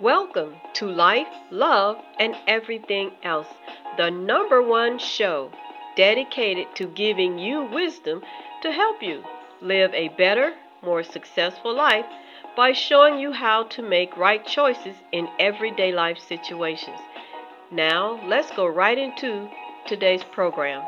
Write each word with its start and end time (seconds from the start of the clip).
Welcome 0.00 0.54
to 0.74 0.86
Life, 0.86 1.28
Love, 1.50 1.98
and 2.18 2.34
Everything 2.46 3.12
Else, 3.22 3.46
the 3.98 4.10
number 4.10 4.62
one 4.62 4.98
show 4.98 5.52
dedicated 5.96 6.74
to 6.76 6.86
giving 6.86 7.38
you 7.38 7.64
wisdom 7.66 8.22
to 8.62 8.72
help 8.72 9.02
you 9.02 9.22
live 9.60 9.92
a 9.92 10.08
better, 10.08 10.54
more 10.82 11.02
successful 11.04 11.76
life 11.76 12.06
by 12.56 12.72
showing 12.72 13.18
you 13.18 13.32
how 13.32 13.64
to 13.64 13.82
make 13.82 14.16
right 14.16 14.44
choices 14.46 14.96
in 15.12 15.28
everyday 15.38 15.92
life 15.92 16.18
situations. 16.18 16.98
Now, 17.70 18.18
let's 18.26 18.50
go 18.50 18.66
right 18.66 18.98
into 18.98 19.48
today's 19.86 20.24
program. 20.24 20.82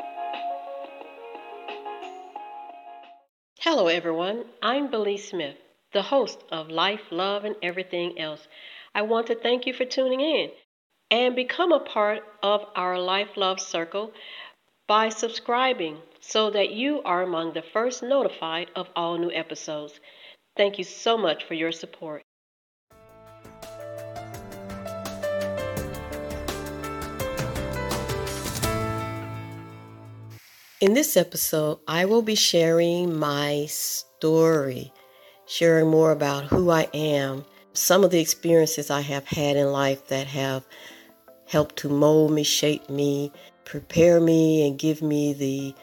Hello, 3.59 3.87
everyone. 3.87 4.45
I'm 4.61 4.89
Belize 4.89 5.29
Smith, 5.29 5.57
the 5.93 6.01
host 6.01 6.43
of 6.51 6.69
Life, 6.69 7.11
Love, 7.11 7.45
and 7.45 7.55
Everything 7.61 8.19
Else. 8.19 8.47
I 8.95 9.01
want 9.01 9.27
to 9.27 9.35
thank 9.35 9.67
you 9.67 9.73
for 9.73 9.83
tuning 9.83 10.21
in 10.21 10.51
and 11.11 11.35
become 11.35 11.73
a 11.73 11.81
part 11.81 12.23
of 12.41 12.61
our 12.77 12.97
Life 12.97 13.35
Love 13.35 13.59
Circle 13.59 14.13
by 14.87 15.09
subscribing 15.09 15.97
so 16.21 16.49
that 16.51 16.69
you 16.69 17.01
are 17.03 17.21
among 17.21 17.51
the 17.51 17.61
first 17.61 18.01
notified 18.01 18.71
of 18.73 18.87
all 18.95 19.17
new 19.17 19.29
episodes. 19.33 19.99
Thank 20.55 20.77
you 20.77 20.85
so 20.85 21.17
much 21.17 21.43
for 21.43 21.55
your 21.55 21.73
support. 21.73 22.21
In 30.79 30.93
this 30.93 31.17
episode, 31.17 31.79
I 31.85 32.05
will 32.05 32.21
be 32.21 32.35
sharing 32.35 33.19
my 33.19 33.65
story, 33.67 34.93
sharing 35.45 35.89
more 35.89 36.13
about 36.13 36.45
who 36.45 36.69
I 36.69 36.87
am 36.93 37.43
some 37.75 38.03
of 38.03 38.11
the 38.11 38.19
experiences 38.19 38.89
I 38.89 39.01
have 39.01 39.27
had 39.27 39.57
in 39.57 39.71
life 39.71 40.07
that 40.07 40.27
have 40.27 40.65
helped 41.45 41.75
to 41.77 41.89
mold 41.89 42.31
me, 42.31 42.43
shape 42.43 42.89
me, 42.89 43.31
prepare 43.65 44.19
me, 44.19 44.67
and 44.67 44.79
give 44.79 45.01
me 45.01 45.33
the 45.33 45.75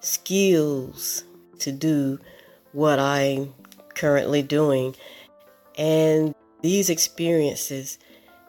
skills 0.00 1.24
to 1.60 1.70
do 1.70 2.18
what 2.72 2.98
I'm 2.98 3.54
currently 3.94 4.42
doing. 4.42 4.96
And 5.76 6.34
these 6.62 6.88
experiences 6.90 7.98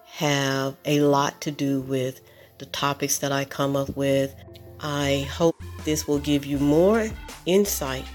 have 0.05 0.75
a 0.85 1.01
lot 1.01 1.41
to 1.41 1.51
do 1.51 1.81
with 1.81 2.21
the 2.59 2.65
topics 2.67 3.19
that 3.19 3.31
I 3.31 3.43
come 3.43 3.75
up 3.75 3.95
with. 3.97 4.33
I 4.79 5.27
hope 5.29 5.61
this 5.83 6.07
will 6.07 6.19
give 6.19 6.45
you 6.45 6.57
more 6.59 7.09
insight 7.45 8.05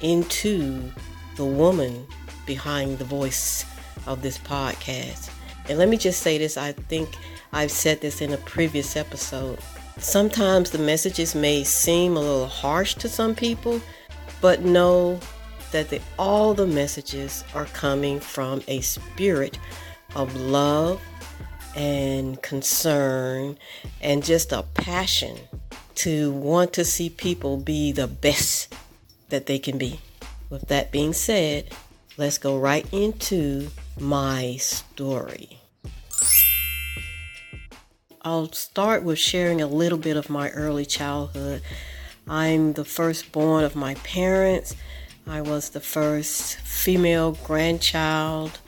into 0.00 0.90
the 1.36 1.44
woman 1.44 2.06
behind 2.46 2.98
the 2.98 3.04
voice 3.04 3.64
of 4.08 4.22
this 4.22 4.38
podcast. 4.38 5.30
And 5.68 5.78
let 5.78 5.88
me 5.88 5.96
just 5.96 6.22
say 6.22 6.38
this 6.38 6.56
I 6.56 6.72
think 6.72 7.10
I've 7.52 7.70
said 7.70 8.00
this 8.00 8.20
in 8.20 8.32
a 8.32 8.38
previous 8.38 8.96
episode. 8.96 9.58
Sometimes 9.98 10.70
the 10.70 10.78
messages 10.78 11.34
may 11.34 11.64
seem 11.64 12.16
a 12.16 12.20
little 12.20 12.46
harsh 12.46 12.94
to 12.96 13.08
some 13.08 13.34
people, 13.34 13.80
but 14.40 14.62
know 14.62 15.20
that 15.72 15.90
the, 15.90 16.00
all 16.18 16.54
the 16.54 16.66
messages 16.66 17.44
are 17.54 17.66
coming 17.66 18.20
from 18.20 18.62
a 18.68 18.80
spirit 18.80 19.58
of 20.14 20.34
love 20.36 21.02
and 21.76 22.40
concern 22.42 23.58
and 24.00 24.24
just 24.24 24.52
a 24.52 24.62
passion 24.74 25.36
to 25.94 26.32
want 26.32 26.72
to 26.72 26.84
see 26.84 27.10
people 27.10 27.56
be 27.56 27.92
the 27.92 28.06
best 28.06 28.74
that 29.28 29.46
they 29.46 29.58
can 29.58 29.78
be. 29.78 30.00
With 30.48 30.68
that 30.68 30.92
being 30.92 31.12
said, 31.12 31.66
let's 32.16 32.38
go 32.38 32.58
right 32.58 32.86
into 32.92 33.68
my 34.00 34.56
story. 34.58 35.60
I'll 38.22 38.52
start 38.52 39.04
with 39.04 39.18
sharing 39.18 39.60
a 39.60 39.66
little 39.66 39.98
bit 39.98 40.16
of 40.16 40.28
my 40.28 40.50
early 40.50 40.84
childhood. 40.84 41.62
I'm 42.26 42.74
the 42.74 42.84
firstborn 42.84 43.64
of 43.64 43.74
my 43.74 43.94
parents. 43.96 44.74
I 45.26 45.40
was 45.40 45.70
the 45.70 45.80
first 45.80 46.56
female 46.56 47.32
grandchild. 47.44 48.58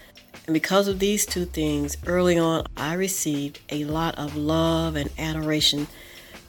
And 0.46 0.54
because 0.54 0.88
of 0.88 0.98
these 0.98 1.26
two 1.26 1.44
things, 1.44 1.96
early 2.06 2.38
on, 2.38 2.66
I 2.76 2.94
received 2.94 3.60
a 3.68 3.84
lot 3.84 4.18
of 4.18 4.36
love 4.36 4.96
and 4.96 5.10
adoration 5.18 5.88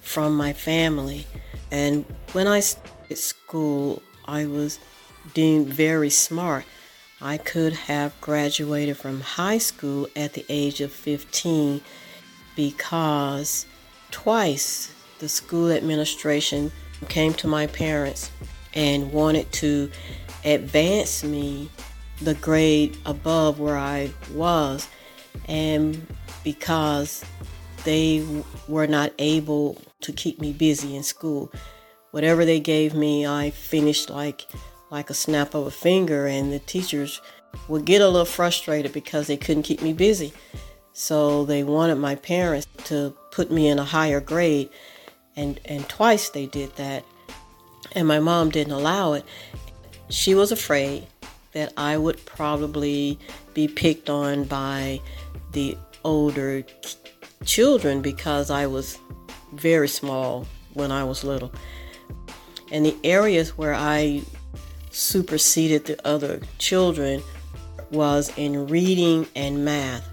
from 0.01 0.35
my 0.35 0.53
family. 0.53 1.27
And 1.71 2.05
when 2.33 2.47
I 2.47 2.61
started 2.61 3.17
school, 3.17 4.01
I 4.25 4.45
was 4.45 4.79
deemed 5.33 5.67
very 5.67 6.09
smart. 6.09 6.65
I 7.21 7.37
could 7.37 7.73
have 7.73 8.19
graduated 8.19 8.97
from 8.97 9.21
high 9.21 9.59
school 9.59 10.07
at 10.15 10.33
the 10.33 10.43
age 10.49 10.81
of 10.81 10.91
15 10.91 11.81
because 12.55 13.67
twice 14.09 14.91
the 15.19 15.29
school 15.29 15.71
administration 15.71 16.71
came 17.09 17.33
to 17.35 17.47
my 17.47 17.67
parents 17.67 18.31
and 18.73 19.11
wanted 19.11 19.51
to 19.51 19.91
advance 20.43 21.23
me 21.23 21.69
the 22.21 22.33
grade 22.35 22.97
above 23.05 23.59
where 23.59 23.77
I 23.77 24.11
was. 24.33 24.87
And 25.47 26.07
because 26.43 27.23
they 27.83 28.25
were 28.67 28.87
not 28.87 29.11
able 29.19 29.79
to 30.01 30.11
keep 30.11 30.39
me 30.39 30.53
busy 30.53 30.95
in 30.95 31.03
school, 31.03 31.51
whatever 32.09 32.45
they 32.45 32.59
gave 32.59 32.95
me, 32.95 33.27
I 33.27 33.51
finished 33.51 34.09
like 34.09 34.47
like 34.91 35.09
a 35.09 35.15
snap 35.15 35.55
of 35.55 35.65
a 35.65 35.71
finger, 35.71 36.27
and 36.27 36.51
the 36.51 36.59
teachers 36.59 37.21
would 37.67 37.85
get 37.85 38.01
a 38.01 38.07
little 38.07 38.25
frustrated 38.25 38.93
because 38.93 39.27
they 39.27 39.37
couldn't 39.37 39.63
keep 39.63 39.81
me 39.81 39.93
busy. 39.93 40.33
So 40.93 41.45
they 41.45 41.63
wanted 41.63 41.95
my 41.95 42.15
parents 42.15 42.67
to 42.85 43.15
put 43.31 43.49
me 43.49 43.69
in 43.69 43.79
a 43.79 43.85
higher 43.85 44.19
grade, 44.19 44.69
and, 45.35 45.59
and 45.65 45.87
twice 45.87 46.29
they 46.29 46.45
did 46.45 46.75
that. 46.75 47.05
And 47.93 48.07
my 48.07 48.19
mom 48.19 48.49
didn't 48.49 48.73
allow 48.73 49.13
it. 49.13 49.25
She 50.09 50.35
was 50.35 50.51
afraid 50.51 51.07
that 51.53 51.73
I 51.77 51.97
would 51.97 52.23
probably 52.25 53.17
be 53.53 53.67
picked 53.67 54.09
on 54.09 54.43
by 54.43 55.01
the 55.53 55.77
older 56.03 56.63
children 57.45 58.01
because 58.01 58.49
I 58.49 58.67
was 58.67 58.97
very 59.53 59.87
small 59.87 60.47
when 60.73 60.91
I 60.91 61.03
was 61.03 61.23
little. 61.23 61.51
And 62.71 62.85
the 62.85 62.95
areas 63.03 63.57
where 63.57 63.73
I 63.73 64.21
superseded 64.91 65.85
the 65.85 66.07
other 66.07 66.41
children 66.57 67.21
was 67.91 68.31
in 68.37 68.67
reading 68.67 69.27
and 69.35 69.65
math. 69.65 70.07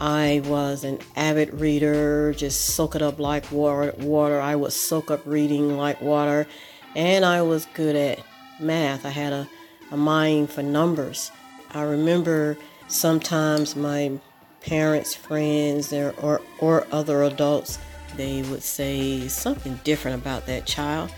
I 0.00 0.42
was 0.44 0.84
an 0.84 0.98
avid 1.14 1.54
reader, 1.54 2.34
just 2.34 2.74
soak 2.74 2.96
it 2.96 3.02
up 3.02 3.18
like 3.18 3.50
water. 3.50 4.40
I 4.40 4.54
would 4.54 4.72
soak 4.72 5.10
up 5.10 5.22
reading 5.24 5.76
like 5.76 6.00
water, 6.02 6.46
and 6.94 7.24
I 7.24 7.42
was 7.42 7.66
good 7.74 7.96
at 7.96 8.20
math. 8.60 9.06
I 9.06 9.10
had 9.10 9.32
a, 9.32 9.48
a 9.90 9.96
mind 9.96 10.50
for 10.50 10.62
numbers. 10.62 11.30
I 11.72 11.82
remember 11.82 12.58
sometimes 12.88 13.74
my 13.74 14.12
parents, 14.60 15.14
friends, 15.14 15.92
or, 15.92 16.42
or 16.58 16.86
other 16.92 17.22
adults, 17.22 17.78
they 18.16 18.42
would 18.42 18.62
say 18.62 19.28
something 19.28 19.80
different 19.84 20.20
about 20.20 20.46
that 20.46 20.66
child. 20.66 21.10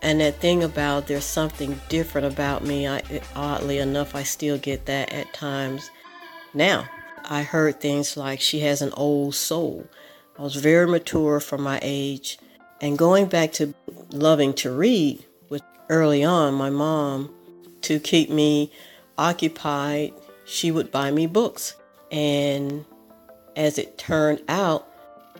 And 0.00 0.20
that 0.20 0.40
thing 0.40 0.62
about 0.62 1.06
there's 1.06 1.24
something 1.24 1.80
different 1.88 2.26
about 2.26 2.64
me, 2.64 2.86
I, 2.86 3.02
oddly 3.34 3.78
enough, 3.78 4.14
I 4.14 4.22
still 4.22 4.58
get 4.58 4.86
that 4.86 5.12
at 5.12 5.32
times 5.32 5.90
now. 6.54 6.88
I 7.28 7.42
heard 7.42 7.80
things 7.80 8.16
like 8.16 8.40
she 8.40 8.60
has 8.60 8.80
an 8.80 8.92
old 8.92 9.34
soul. 9.34 9.86
I 10.38 10.42
was 10.42 10.56
very 10.56 10.86
mature 10.86 11.40
for 11.40 11.58
my 11.58 11.78
age. 11.82 12.38
And 12.80 12.96
going 12.96 13.26
back 13.26 13.52
to 13.54 13.74
loving 14.12 14.54
to 14.54 14.70
read, 14.70 15.24
with 15.48 15.62
early 15.88 16.22
on, 16.22 16.54
my 16.54 16.70
mom, 16.70 17.34
to 17.82 17.98
keep 17.98 18.30
me 18.30 18.72
occupied, 19.18 20.12
she 20.44 20.70
would 20.70 20.92
buy 20.92 21.10
me 21.10 21.26
books. 21.26 21.74
And 22.12 22.84
as 23.56 23.78
it 23.78 23.98
turned 23.98 24.42
out, 24.48 24.88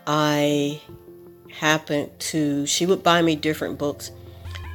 I 0.07 0.81
happened 1.51 2.11
to, 2.19 2.67
she 2.67 2.87
would 2.87 3.03
buy 3.03 3.23
me 3.23 3.37
different 3.37 3.79
books 3.79 4.11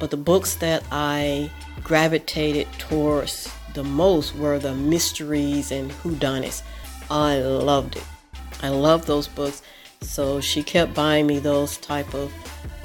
but 0.00 0.10
the 0.10 0.16
books 0.16 0.56
that 0.56 0.84
I 0.90 1.50
gravitated 1.82 2.66
towards 2.78 3.52
the 3.74 3.84
most 3.84 4.36
were 4.36 4.58
the 4.58 4.74
mysteries 4.74 5.72
and 5.72 5.90
whodunits. 5.90 6.62
I 7.10 7.38
loved 7.38 7.96
it. 7.96 8.04
I 8.62 8.68
loved 8.68 9.06
those 9.06 9.28
books. 9.28 9.62
So 10.00 10.40
she 10.40 10.62
kept 10.62 10.94
buying 10.94 11.26
me 11.26 11.38
those 11.38 11.76
type 11.78 12.14
of 12.14 12.32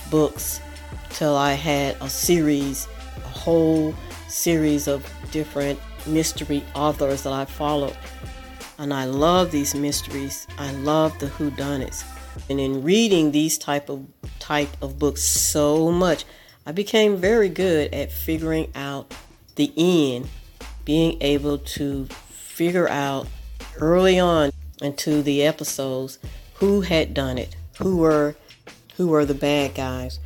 books 0.10 0.62
till 1.10 1.36
I 1.36 1.54
had 1.54 1.96
a 2.02 2.10
series, 2.10 2.88
a 3.18 3.28
whole 3.28 3.94
series 4.28 4.88
of 4.88 5.06
different 5.32 5.80
mystery 6.08 6.64
authors 6.76 7.24
that 7.24 7.34
I 7.34 7.46
followed. 7.46 7.98
And 8.78 8.94
I 8.94 9.06
love 9.06 9.52
these 9.52 9.76
mysteries. 9.76 10.48
I 10.58 10.72
love 10.72 11.18
the 11.20 11.28
whodunits. 11.28 12.04
And 12.50 12.60
in 12.60 12.82
reading 12.84 13.32
these 13.32 13.58
type 13.58 13.90
of 13.90 14.06
type 14.40 14.70
of 14.82 14.98
books 14.98 15.22
so 15.22 15.92
much, 15.92 16.26
I 16.69 16.71
became 16.71 17.18
very 17.18 17.50
good 17.50 17.95
at 17.95 18.12
figuring 18.12 18.71
out 18.75 19.12
the 19.56 19.74
end, 19.75 20.30
being 20.86 21.18
able 21.19 21.57
to 21.57 22.06
figure 22.30 22.88
out 22.88 23.27
early 23.80 24.19
on 24.19 24.51
into 24.80 25.24
the 25.24 25.42
episodes 25.42 26.19
who 26.54 26.81
had 26.81 27.16
done 27.16 27.39
it, 27.39 27.56
who 27.80 27.98
were 27.98 28.36
who 28.98 29.07
were 29.07 29.25
the 29.25 29.33
bad 29.33 29.74
guys. 29.74 30.19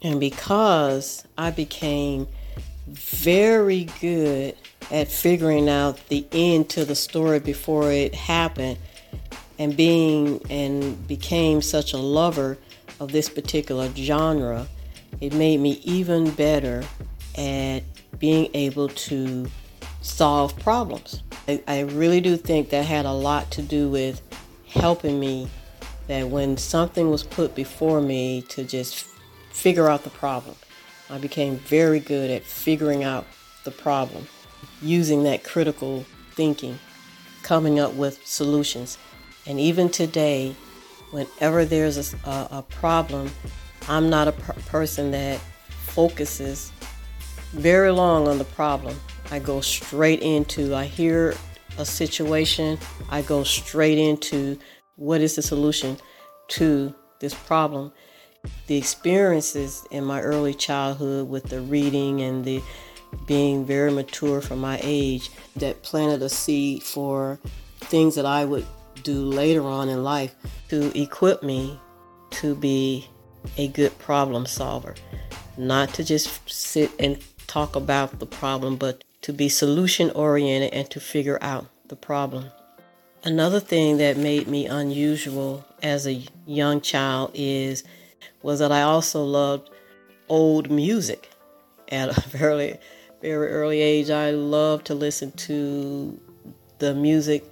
And 0.00 0.20
because 0.20 1.26
I 1.36 1.50
became 1.50 2.28
very 2.86 3.88
good 4.00 4.54
at 4.92 5.08
figuring 5.08 5.68
out 5.68 6.08
the 6.08 6.24
end 6.30 6.68
to 6.68 6.84
the 6.84 6.94
story 6.94 7.40
before 7.40 7.90
it 7.90 8.14
happened 8.14 8.78
and 9.58 9.76
being 9.76 10.40
and 10.48 11.08
became 11.08 11.60
such 11.60 11.92
a 11.92 11.98
lover 11.98 12.58
of 13.00 13.10
this 13.10 13.28
particular 13.28 13.90
genre, 13.96 14.68
it 15.20 15.34
made 15.34 15.60
me 15.60 15.80
even 15.84 16.30
better 16.32 16.82
at 17.36 17.80
being 18.18 18.50
able 18.54 18.88
to 18.88 19.46
solve 20.02 20.58
problems. 20.58 21.22
I, 21.48 21.62
I 21.66 21.80
really 21.80 22.20
do 22.20 22.36
think 22.36 22.70
that 22.70 22.84
had 22.84 23.06
a 23.06 23.12
lot 23.12 23.50
to 23.52 23.62
do 23.62 23.88
with 23.88 24.22
helping 24.68 25.18
me 25.18 25.48
that 26.06 26.28
when 26.28 26.56
something 26.56 27.10
was 27.10 27.22
put 27.22 27.54
before 27.54 28.00
me 28.00 28.42
to 28.48 28.64
just 28.64 29.06
figure 29.50 29.88
out 29.88 30.04
the 30.04 30.10
problem. 30.10 30.56
I 31.08 31.18
became 31.18 31.56
very 31.56 32.00
good 32.00 32.30
at 32.30 32.42
figuring 32.42 33.04
out 33.04 33.26
the 33.64 33.70
problem, 33.70 34.26
using 34.80 35.24
that 35.24 35.44
critical 35.44 36.04
thinking, 36.32 36.78
coming 37.42 37.78
up 37.78 37.94
with 37.94 38.24
solutions. 38.26 38.96
And 39.46 39.58
even 39.58 39.88
today, 39.88 40.54
whenever 41.10 41.64
there's 41.64 42.14
a, 42.14 42.16
a, 42.28 42.48
a 42.58 42.62
problem, 42.62 43.30
I'm 43.88 44.10
not 44.10 44.28
a 44.28 44.32
per- 44.32 44.54
person 44.66 45.10
that 45.12 45.40
focuses 45.68 46.72
very 47.52 47.90
long 47.90 48.28
on 48.28 48.38
the 48.38 48.44
problem. 48.44 48.96
I 49.30 49.38
go 49.38 49.60
straight 49.60 50.20
into, 50.20 50.74
I 50.74 50.84
hear 50.84 51.34
a 51.78 51.84
situation, 51.84 52.78
I 53.10 53.22
go 53.22 53.44
straight 53.44 53.98
into 53.98 54.58
what 54.96 55.20
is 55.20 55.36
the 55.36 55.42
solution 55.42 55.96
to 56.48 56.94
this 57.20 57.34
problem. 57.34 57.92
The 58.66 58.76
experiences 58.76 59.84
in 59.90 60.04
my 60.04 60.20
early 60.20 60.54
childhood 60.54 61.28
with 61.28 61.44
the 61.44 61.60
reading 61.60 62.22
and 62.22 62.44
the 62.44 62.62
being 63.26 63.64
very 63.64 63.90
mature 63.90 64.40
for 64.40 64.56
my 64.56 64.78
age 64.82 65.30
that 65.56 65.82
planted 65.82 66.22
a 66.22 66.28
seed 66.28 66.82
for 66.82 67.38
things 67.80 68.14
that 68.14 68.26
I 68.26 68.44
would 68.44 68.66
do 69.02 69.24
later 69.24 69.62
on 69.62 69.88
in 69.88 70.04
life 70.04 70.34
to 70.68 70.96
equip 70.98 71.42
me 71.42 71.78
to 72.30 72.54
be 72.54 73.09
a 73.56 73.68
good 73.68 73.98
problem 73.98 74.46
solver. 74.46 74.94
Not 75.56 75.94
to 75.94 76.04
just 76.04 76.48
sit 76.48 76.90
and 76.98 77.18
talk 77.46 77.76
about 77.76 78.18
the 78.18 78.26
problem, 78.26 78.76
but 78.76 79.04
to 79.22 79.32
be 79.32 79.48
solution 79.48 80.10
oriented 80.10 80.72
and 80.72 80.90
to 80.90 81.00
figure 81.00 81.38
out 81.42 81.66
the 81.88 81.96
problem. 81.96 82.46
Another 83.22 83.60
thing 83.60 83.98
that 83.98 84.16
made 84.16 84.48
me 84.48 84.66
unusual 84.66 85.64
as 85.82 86.06
a 86.06 86.24
young 86.46 86.80
child 86.80 87.32
is 87.34 87.84
was 88.42 88.60
that 88.60 88.72
I 88.72 88.82
also 88.82 89.22
loved 89.22 89.68
old 90.28 90.70
music. 90.70 91.30
At 91.88 92.16
a 92.16 92.20
very 92.28 92.78
very 93.20 93.48
early 93.48 93.80
age, 93.80 94.08
I 94.08 94.30
loved 94.30 94.86
to 94.86 94.94
listen 94.94 95.32
to 95.32 96.18
the 96.78 96.94
music, 96.94 97.44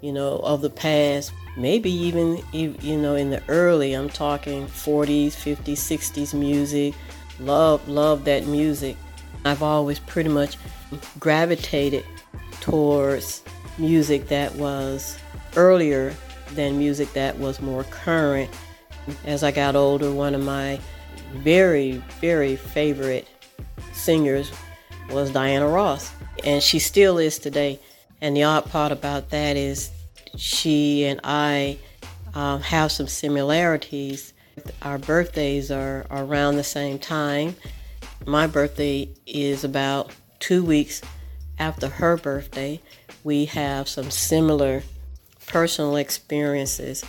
you 0.00 0.12
know, 0.12 0.38
of 0.38 0.62
the 0.62 0.70
past. 0.70 1.32
Maybe 1.60 1.90
even 1.90 2.42
you 2.52 2.96
know 2.96 3.16
in 3.16 3.28
the 3.28 3.42
early, 3.48 3.92
I'm 3.92 4.08
talking 4.08 4.66
40s, 4.66 5.32
50s, 5.32 5.72
60s 5.72 6.32
music. 6.32 6.94
Love 7.38 7.86
love 7.86 8.24
that 8.24 8.46
music. 8.46 8.96
I've 9.44 9.62
always 9.62 9.98
pretty 9.98 10.30
much 10.30 10.56
gravitated 11.18 12.06
towards 12.62 13.42
music 13.76 14.28
that 14.28 14.54
was 14.54 15.18
earlier 15.54 16.14
than 16.54 16.78
music 16.78 17.12
that 17.12 17.38
was 17.38 17.60
more 17.60 17.84
current. 17.84 18.50
As 19.26 19.42
I 19.42 19.50
got 19.50 19.76
older, 19.76 20.10
one 20.10 20.34
of 20.34 20.42
my 20.42 20.80
very, 21.34 22.02
very 22.22 22.56
favorite 22.56 23.28
singers 23.92 24.50
was 25.10 25.30
Diana 25.30 25.68
Ross, 25.68 26.10
and 26.42 26.62
she 26.62 26.78
still 26.78 27.18
is 27.18 27.38
today. 27.38 27.78
And 28.22 28.34
the 28.34 28.44
odd 28.44 28.64
part 28.70 28.92
about 28.92 29.28
that 29.28 29.58
is 29.58 29.90
she 30.36 31.04
and 31.04 31.20
I 31.24 31.78
um, 32.34 32.60
have 32.62 32.92
some 32.92 33.08
similarities. 33.08 34.32
Our 34.82 34.98
birthdays 34.98 35.70
are, 35.70 36.06
around 36.10 36.56
the 36.56 36.64
same 36.64 36.98
time. 36.98 37.56
My 38.26 38.46
birthday 38.46 39.08
is 39.26 39.64
about 39.64 40.12
two 40.38 40.64
weeks 40.64 41.00
after 41.58 41.88
her 41.88 42.16
birthday. 42.16 42.80
We 43.24 43.46
have 43.46 43.88
some 43.88 44.10
similar 44.10 44.82
personal 45.46 45.96
experiences. 45.96 47.04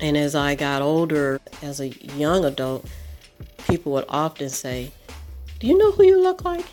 And 0.00 0.16
as 0.16 0.34
I 0.34 0.54
got 0.54 0.82
older, 0.82 1.40
as 1.62 1.80
a 1.80 1.88
young 1.88 2.44
adult, 2.44 2.84
people 3.68 3.92
would 3.92 4.04
often 4.08 4.50
say, 4.50 4.92
Do 5.60 5.66
you 5.66 5.78
know 5.78 5.92
who 5.92 6.04
you 6.04 6.22
look 6.22 6.44
like? 6.44 6.66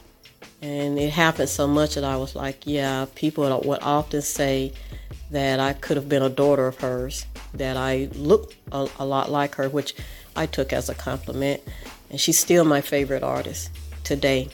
And 0.62 0.98
it 0.98 1.12
happened 1.12 1.50
so 1.50 1.68
much 1.68 1.96
that 1.96 2.04
I 2.04 2.18
was 2.18 2.36
like, 2.36 2.66
Yeah, 2.66 3.06
people 3.16 3.44
would 3.66 3.80
often 3.82 4.22
say 4.22 4.74
that 5.32 5.60
I 5.60 5.74
could 5.74 5.98
have 5.98 6.10
been 6.10 6.24
a 6.24 6.30
daughter 6.30 6.68
of 6.68 6.80
hers, 6.80 7.26
that 7.54 7.78
I 7.78 8.10
look 8.14 8.54
a, 8.72 8.88
a 9.00 9.06
lot 9.06 9.32
like 9.32 9.56
her, 9.56 9.70
which 9.70 9.96
I 10.36 10.46
took 10.46 10.74
as 10.74 10.90
a 10.90 10.96
compliment 10.96 11.62
and 12.14 12.22
she's 12.22 12.38
still 12.38 12.64
my 12.64 12.80
favorite 12.80 13.24
artist 13.24 13.72
today. 14.04 14.50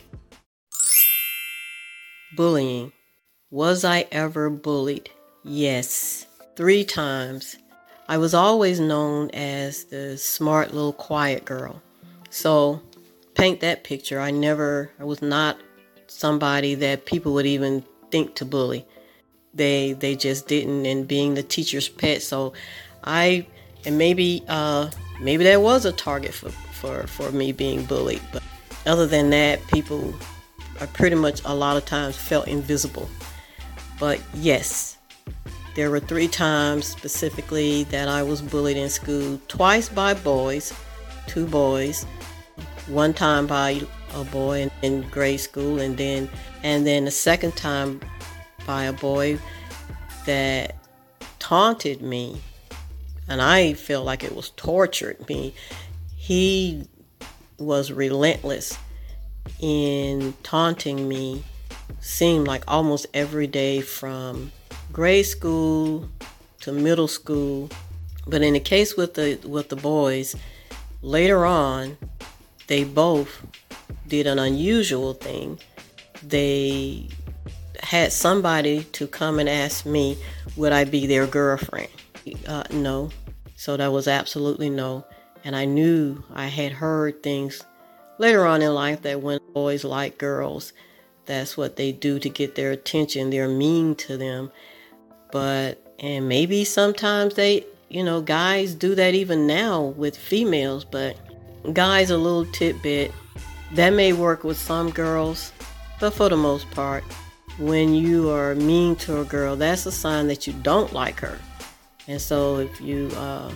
Bullying. 2.36 2.94
Was 3.52 3.84
I 3.84 4.08
ever 4.12 4.50
bullied? 4.50 5.10
Yes, 5.44 6.26
three 6.56 6.86
times. 6.86 7.58
I 8.08 8.18
was 8.18 8.34
always 8.34 8.80
known 8.80 9.30
as 9.32 9.86
the 9.86 10.18
smart 10.18 10.74
little 10.74 10.94
quiet 10.94 11.44
girl. 11.44 11.82
So, 12.30 12.82
paint 13.34 13.60
that 13.60 13.84
picture. 13.84 14.22
I 14.22 14.32
never, 14.32 14.92
I 15.00 15.04
was 15.04 15.22
not 15.22 15.58
somebody 16.08 16.76
that 16.76 17.06
people 17.06 17.34
would 17.34 17.46
even 17.46 17.84
think 18.12 18.36
to 18.36 18.46
bully. 18.46 18.86
They 19.60 19.92
they 19.92 20.16
just 20.16 20.48
didn't 20.48 20.86
and 20.86 21.06
being 21.06 21.34
the 21.34 21.44
teacher's 21.44 21.90
pet. 21.90 22.22
So 22.22 22.54
I 23.04 23.46
and 23.86 23.98
maybe 23.98 24.42
uh 24.48 24.90
maybe 25.20 25.44
that 25.44 25.62
was 25.62 25.84
a 25.84 25.92
target 25.92 26.34
for 26.34 26.50
for, 26.50 27.06
for 27.08 27.30
me 27.34 27.52
being 27.52 27.84
bullied. 27.84 28.22
But 28.32 28.42
other 28.86 29.06
than 29.06 29.30
that, 29.32 29.60
people 29.68 30.16
are 30.80 30.88
pretty 30.88 31.18
much 31.18 31.42
a 31.44 31.54
lot 31.54 31.76
of 31.76 31.84
times 31.84 32.16
felt 32.16 32.48
invisible. 32.48 33.10
But 34.00 34.22
yes, 34.34 34.98
there 35.76 35.92
were 35.92 36.00
three 36.00 36.30
times 36.30 36.88
specifically 36.88 37.84
that 37.92 38.08
I 38.08 38.24
was 38.24 38.42
bullied 38.42 38.78
in 38.78 38.89
school 38.89 39.42
twice 39.50 39.89
by 39.89 40.13
boys, 40.13 40.74
two 41.28 41.46
boys, 41.46 42.06
one 42.88 43.13
time 43.13 43.46
by 43.46 43.82
a 44.13 44.24
boy 44.24 44.62
in, 44.62 44.72
in 44.84 45.10
grade 45.10 45.42
school, 45.42 45.82
and 45.82 45.98
then 45.98 46.30
and 46.63 46.88
then 46.88 47.04
the 47.04 47.12
second 47.12 47.58
time 47.58 48.00
by 48.70 48.84
a 48.84 48.94
boy 48.94 49.40
that 50.28 50.76
taunted 51.40 52.04
me 52.04 52.40
and 53.28 53.42
I 53.42 53.74
feel 53.74 54.04
like 54.04 54.24
it 54.24 54.36
was 54.36 54.52
tortured 54.52 55.28
me. 55.28 55.56
He 56.16 56.84
was 57.58 57.92
relentless 57.92 58.78
in 59.60 60.36
taunting 60.44 61.10
me 61.10 61.44
seemed 62.00 62.48
like 62.48 62.64
almost 62.68 63.08
every 63.12 63.48
day 63.48 63.82
from 63.82 64.52
grade 64.94 65.26
school 65.26 66.08
to 66.60 66.72
middle 66.72 67.08
school. 67.08 67.72
But 68.28 68.44
in 68.44 68.54
the 68.54 68.60
case 68.60 68.96
with 68.96 69.16
the 69.16 69.40
with 69.48 69.70
the 69.70 69.78
boys 69.78 70.36
later 71.02 71.44
on 71.44 71.98
they 72.68 72.84
both 72.84 73.32
did 74.08 74.28
an 74.28 74.38
unusual 74.38 75.16
thing. 75.16 75.60
They 76.22 77.10
had 77.83 78.12
somebody 78.12 78.83
to 78.86 79.07
come 79.07 79.39
and 79.39 79.50
ask 79.50 79.86
me 79.86 80.17
would 80.55 80.71
i 80.71 80.83
be 80.83 81.07
their 81.07 81.25
girlfriend 81.25 81.89
uh, 82.48 82.63
no 82.71 83.09
so 83.55 83.77
that 83.77 83.91
was 83.91 84.07
absolutely 84.07 84.69
no 84.69 85.05
and 85.43 85.55
I 85.55 85.65
knew 85.65 86.24
I 86.33 86.48
had 86.48 86.74
heard 86.74 87.24
things 87.24 87.63
later 88.17 88.45
on 88.45 88.62
in 88.62 88.74
life 88.74 89.01
that 89.03 89.21
when 89.21 89.39
boys 89.53 89.83
like 89.83 90.17
girls, 90.17 90.74
that's 91.25 91.55
what 91.55 91.75
they 91.75 91.91
do 91.91 92.19
to 92.19 92.29
get 92.29 92.55
their 92.55 92.71
attention. 92.71 93.29
They're 93.29 93.48
mean 93.48 93.95
to 93.95 94.17
them. 94.17 94.51
But, 95.31 95.95
and 96.00 96.27
maybe 96.27 96.65
sometimes 96.65 97.36
they, 97.36 97.65
you 97.88 98.03
know, 98.03 98.21
guys 98.21 98.74
do 98.74 98.95
that 98.95 99.13
even 99.13 99.48
now 99.48 99.81
with 99.81 100.17
females, 100.17 100.83
but 100.83 101.17
guys, 101.74 102.09
a 102.09 102.17
little 102.17 102.45
tidbit 102.51 103.12
that 103.74 103.91
may 103.91 104.12
work 104.12 104.43
with 104.43 104.57
some 104.57 104.89
girls, 104.89 105.53
but 106.00 106.12
for 106.12 106.29
the 106.29 106.38
most 106.38 106.69
part, 106.71 107.03
when 107.60 107.94
you 107.94 108.30
are 108.30 108.56
mean 108.56 108.96
to 108.98 109.22
a 109.22 109.25
girl, 109.25 109.56
that's 109.56 109.86
a 109.86 109.92
sign 109.92 110.28
that 110.28 110.48
you 110.48 110.54
don't 110.54 110.94
like 110.94 111.20
her. 111.20 111.38
And 112.08 112.20
so 112.20 112.58
if 112.58 112.82
you, 112.82 113.10
uh, 113.16 113.51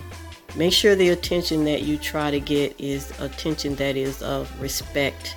Make 0.56 0.72
sure 0.72 0.94
the 0.94 1.08
attention 1.08 1.64
that 1.64 1.82
you 1.82 1.98
try 1.98 2.30
to 2.30 2.38
get 2.38 2.78
is 2.78 3.10
attention 3.18 3.74
that 3.76 3.96
is 3.96 4.22
of 4.22 4.48
respect 4.60 5.36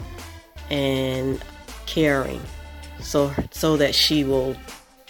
and 0.70 1.44
caring 1.88 2.42
so 3.00 3.34
so 3.52 3.78
that 3.78 3.96
she 3.96 4.24
will 4.24 4.56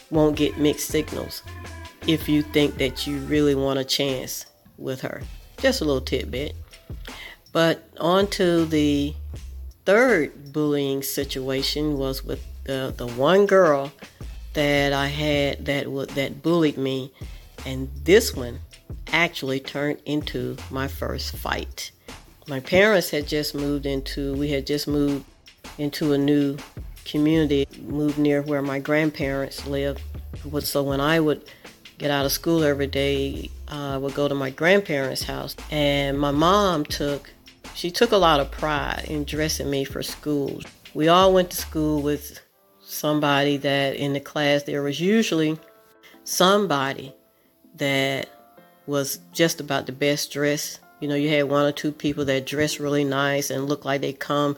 won't 0.10 0.38
get 0.38 0.58
mixed 0.58 0.88
signals. 0.88 1.44
if 2.06 2.30
you 2.30 2.42
think 2.42 2.78
that 2.78 3.06
you 3.06 3.20
really 3.22 3.54
want 3.54 3.80
a 3.80 3.84
chance 3.84 4.46
with 4.78 5.02
her. 5.02 5.22
Just 5.58 5.82
a 5.82 5.84
little 5.84 6.00
tidbit. 6.00 6.56
But 7.52 7.90
on 8.00 8.28
to 8.28 8.64
the 8.64 9.14
third 9.84 10.54
bullying 10.54 11.04
situation 11.04 11.98
was 11.98 12.24
with 12.24 12.42
the, 12.68 12.94
the 12.96 13.08
one 13.08 13.46
girl 13.46 13.92
that 14.54 14.94
I 14.94 15.08
had 15.08 15.66
that 15.66 15.86
w- 15.86 16.06
that 16.06 16.44
bullied 16.44 16.78
me, 16.78 17.12
and 17.66 17.90
this 18.04 18.36
one 18.36 18.60
actually 19.12 19.60
turned 19.60 20.00
into 20.06 20.58
my 20.70 20.88
first 20.88 21.36
fight. 21.38 21.92
My 22.48 22.60
parents 22.60 23.10
had 23.10 23.28
just 23.28 23.56
moved 23.56 23.86
into 23.86 24.36
we 24.36 24.52
had 24.52 24.68
just 24.68 24.88
moved 24.88 25.26
into 25.78 26.14
a 26.14 26.18
new 26.18 26.58
community, 27.06 27.68
moved 27.82 28.18
near 28.18 28.42
where 28.42 28.62
my 28.62 28.80
grandparents 28.80 29.66
lived. 29.66 30.02
So 30.60 30.84
when 30.84 31.00
I 31.00 31.20
would 31.20 31.44
get 31.98 32.12
out 32.12 32.26
of 32.26 32.32
school 32.32 32.64
every 32.64 32.88
day, 32.88 33.50
I 33.68 33.98
would 33.98 34.14
go 34.14 34.28
to 34.28 34.36
my 34.36 34.50
grandparents' 34.50 35.24
house, 35.24 35.56
and 35.72 36.20
my 36.20 36.32
mom 36.32 36.86
took 36.86 37.30
she 37.76 37.92
took 37.92 38.12
a 38.12 38.18
lot 38.18 38.40
of 38.40 38.50
pride 38.50 39.06
in 39.08 39.24
dressing 39.24 39.70
me 39.70 39.84
for 39.84 40.02
school. 40.02 40.62
We 40.94 41.10
all 41.10 41.32
went 41.32 41.52
to 41.52 41.58
school 41.58 42.02
with 42.02 42.40
somebody 42.88 43.58
that 43.58 43.98
in 43.98 44.14
the 44.14 44.20
class 44.20 44.64
there 44.64 44.82
was 44.82 45.00
usually 45.00 45.60
somebody 46.24 47.14
that 47.76 48.30
was 48.86 49.20
just 49.34 49.60
about 49.60 49.86
the 49.86 49.92
best 49.92 50.32
dressed. 50.32 50.80
You 51.02 51.10
know, 51.10 51.16
you 51.16 51.30
had 51.30 51.44
one 51.44 51.66
or 51.66 51.74
two 51.74 51.92
people 51.92 52.24
that 52.26 52.46
dressed 52.46 52.80
really 52.80 53.04
nice 53.04 53.50
and 53.50 53.66
looked 53.66 53.86
like 53.86 54.02
they 54.02 54.14
come 54.14 54.56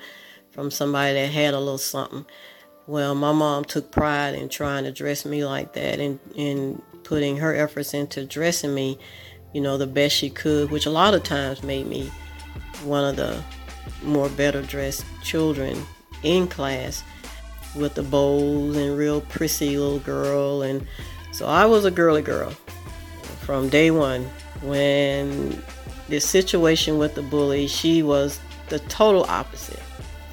from 0.52 0.70
somebody 0.70 1.14
that 1.14 1.32
had 1.32 1.56
a 1.56 1.60
little 1.60 1.80
something. 1.80 2.26
Well, 2.86 3.16
my 3.16 3.32
mom 3.32 3.66
took 3.66 3.92
pride 3.92 4.36
in 4.36 4.48
trying 4.48 4.84
to 4.84 4.92
dress 4.92 5.26
me 5.26 5.44
like 5.44 5.74
that 5.74 6.00
and 6.00 6.20
in 6.36 6.82
putting 7.04 7.38
her 7.38 7.56
efforts 7.56 7.94
into 7.96 8.26
dressing 8.26 8.74
me, 8.74 9.00
you 9.54 9.62
know, 9.62 9.78
the 9.78 9.88
best 9.88 10.16
she 10.16 10.30
could, 10.30 10.70
which 10.70 10.86
a 10.86 10.92
lot 10.92 11.16
of 11.16 11.24
times 11.24 11.64
made 11.64 11.88
me 11.88 12.12
one 12.84 13.04
of 13.04 13.16
the 13.16 13.44
more 14.04 14.30
better 14.30 14.62
dressed 14.62 15.04
children 15.24 15.84
in 16.24 16.48
class 16.48 17.04
with 17.76 17.96
the 17.96 18.04
bows 18.04 18.76
and 18.76 18.98
real 18.98 19.22
prissy 19.22 19.78
little 19.78 20.00
girl. 20.00 20.62
And 20.62 20.86
so 21.32 21.46
I 21.46 21.66
was 21.66 21.86
a 21.86 21.92
girly 21.92 22.22
girl 22.22 22.52
from 23.42 23.70
day 23.70 23.92
one. 23.92 24.30
When 24.62 25.62
the 26.10 26.20
situation 26.20 26.98
with 26.98 27.16
the 27.16 27.22
bully 27.22 27.68
she 27.68 28.04
was 28.04 28.40
the 28.70 28.80
total 28.80 29.24
opposite. 29.26 29.80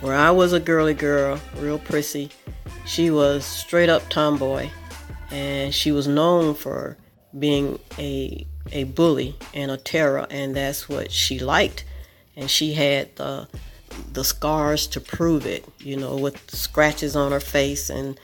Where 0.00 0.14
I 0.14 0.30
was 0.30 0.52
a 0.52 0.60
girly 0.60 0.94
girl 0.94 1.40
real 1.58 1.78
prissy 1.78 2.30
she 2.84 3.10
was 3.10 3.44
straight 3.44 3.88
up 3.88 4.08
tomboy. 4.08 4.70
And 5.30 5.74
she 5.74 5.90
was 5.90 6.06
known 6.06 6.54
for 6.54 6.96
being 7.38 7.78
a 7.98 8.46
a 8.72 8.84
bully 8.84 9.36
and 9.54 9.70
a 9.70 9.76
terror 9.76 10.26
and 10.30 10.56
that's 10.56 10.88
what 10.88 11.10
she 11.10 11.38
liked. 11.38 11.84
And 12.36 12.50
she 12.50 12.74
had 12.74 13.14
the 13.16 13.48
the 14.12 14.24
scars 14.24 14.86
to 14.88 15.00
prove 15.00 15.46
it, 15.46 15.64
you 15.78 15.96
know, 15.96 16.16
with 16.16 16.50
scratches 16.50 17.16
on 17.16 17.32
her 17.32 17.40
face. 17.40 17.90
And 17.90 18.18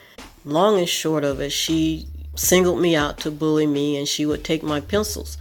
long 0.45 0.77
and 0.79 0.89
short 0.89 1.23
of 1.23 1.39
it, 1.39 1.51
she 1.51 2.07
singled 2.35 2.81
me 2.81 2.95
out 2.95 3.19
to 3.19 3.31
bully 3.31 3.67
me 3.67 3.97
and 3.97 4.07
she 4.07 4.25
would 4.25 4.43
take 4.43 4.63
my 4.63 4.79
pencils. 4.79 5.37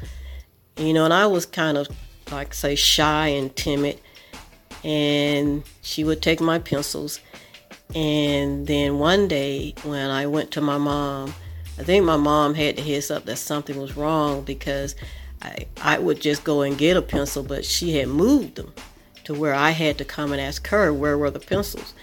You 0.77 0.93
know, 0.93 1.05
and 1.05 1.15
I 1.15 1.27
was 1.27 1.47
kind 1.47 1.77
of 1.77 1.89
like 2.31 2.55
say 2.55 2.75
shy 2.75 3.29
and 3.29 3.55
timid. 3.55 3.99
And 4.85 5.63
she 5.81 6.03
would 6.03 6.23
take 6.23 6.41
my 6.41 6.59
pencils. 6.59 7.21
And 7.95 8.67
then 8.67 8.99
one 8.99 9.29
day 9.29 9.75
when 9.85 10.11
I 10.11 10.27
went 10.27 10.51
to 10.53 10.61
my 10.61 10.79
mom, 10.79 11.35
I 11.79 11.85
think 11.85 12.05
my 12.05 12.17
mom 12.17 12.55
had 12.55 12.77
to 12.77 12.83
heads 12.83 13.11
up 13.11 13.25
that 13.27 13.37
something 13.37 13.79
was 13.79 13.97
wrong 13.97 14.43
because 14.43 14.95
I, 15.41 15.67
I 15.81 15.99
would 15.99 16.21
just 16.21 16.45
go 16.45 16.63
and 16.63 16.77
get 16.77 16.97
a 16.97 17.03
pencil, 17.03 17.43
but 17.43 17.65
she 17.65 17.97
had 17.97 18.09
moved 18.09 18.57
them 18.57 18.73
to 19.25 19.35
where 19.35 19.55
I 19.55 19.71
had 19.71 19.99
to 19.99 20.05
come 20.05 20.33
and 20.33 20.41
ask 20.41 20.67
her 20.69 20.93
where 20.93 21.17
were 21.19 21.31
the 21.31 21.41
pencils. 21.41 21.95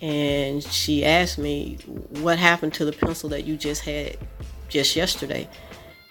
And 0.00 0.62
she 0.62 1.04
asked 1.04 1.38
me, 1.38 1.78
What 2.20 2.38
happened 2.38 2.74
to 2.74 2.84
the 2.84 2.92
pencil 2.92 3.28
that 3.30 3.44
you 3.44 3.56
just 3.56 3.82
had 3.82 4.16
just 4.68 4.96
yesterday? 4.96 5.48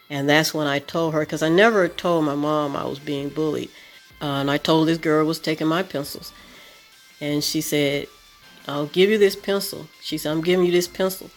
And 0.10 0.28
that's 0.30 0.54
when 0.54 0.68
I 0.68 0.80
told 0.80 1.14
her, 1.14 1.22
because 1.22 1.44
I 1.44 1.50
never 1.50 1.88
told 1.88 2.26
my 2.26 2.36
mom 2.36 2.76
I 2.76 2.86
was 2.86 3.00
being 3.00 3.30
bullied. 3.30 3.70
Uh, 4.22 4.42
and 4.42 4.52
I 4.52 4.58
told 4.58 4.88
this 4.88 4.98
girl 4.98 5.26
was 5.26 5.40
taking 5.40 5.68
my 5.68 5.84
pencils. 5.84 6.34
And 7.22 7.44
she 7.44 7.62
said, 7.62 8.08
I'll 8.68 8.88
give 8.88 9.10
you 9.10 9.18
this 9.18 9.36
pencil. 9.36 9.88
She 10.02 10.18
said, 10.18 10.32
I'm 10.32 10.42
giving 10.42 10.66
you 10.66 10.72
this 10.72 10.88
pencil, 10.88 11.30